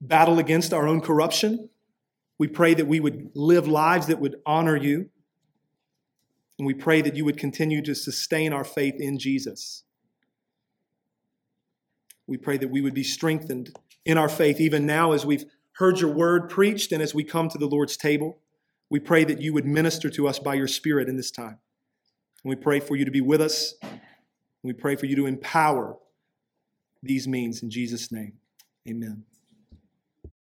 [0.00, 1.70] battle against our own corruption.
[2.38, 5.08] We pray that we would live lives that would honor you.
[6.58, 9.84] And we pray that you would continue to sustain our faith in Jesus.
[12.26, 13.74] We pray that we would be strengthened
[14.04, 17.48] in our faith even now as we've heard your word preached and as we come
[17.48, 18.38] to the Lord's table.
[18.90, 21.58] We pray that you would minister to us by your Spirit in this time.
[22.44, 23.74] And we pray for you to be with us
[24.62, 25.96] we pray for you to empower
[27.02, 28.34] these means in Jesus' name.
[28.88, 29.24] Amen.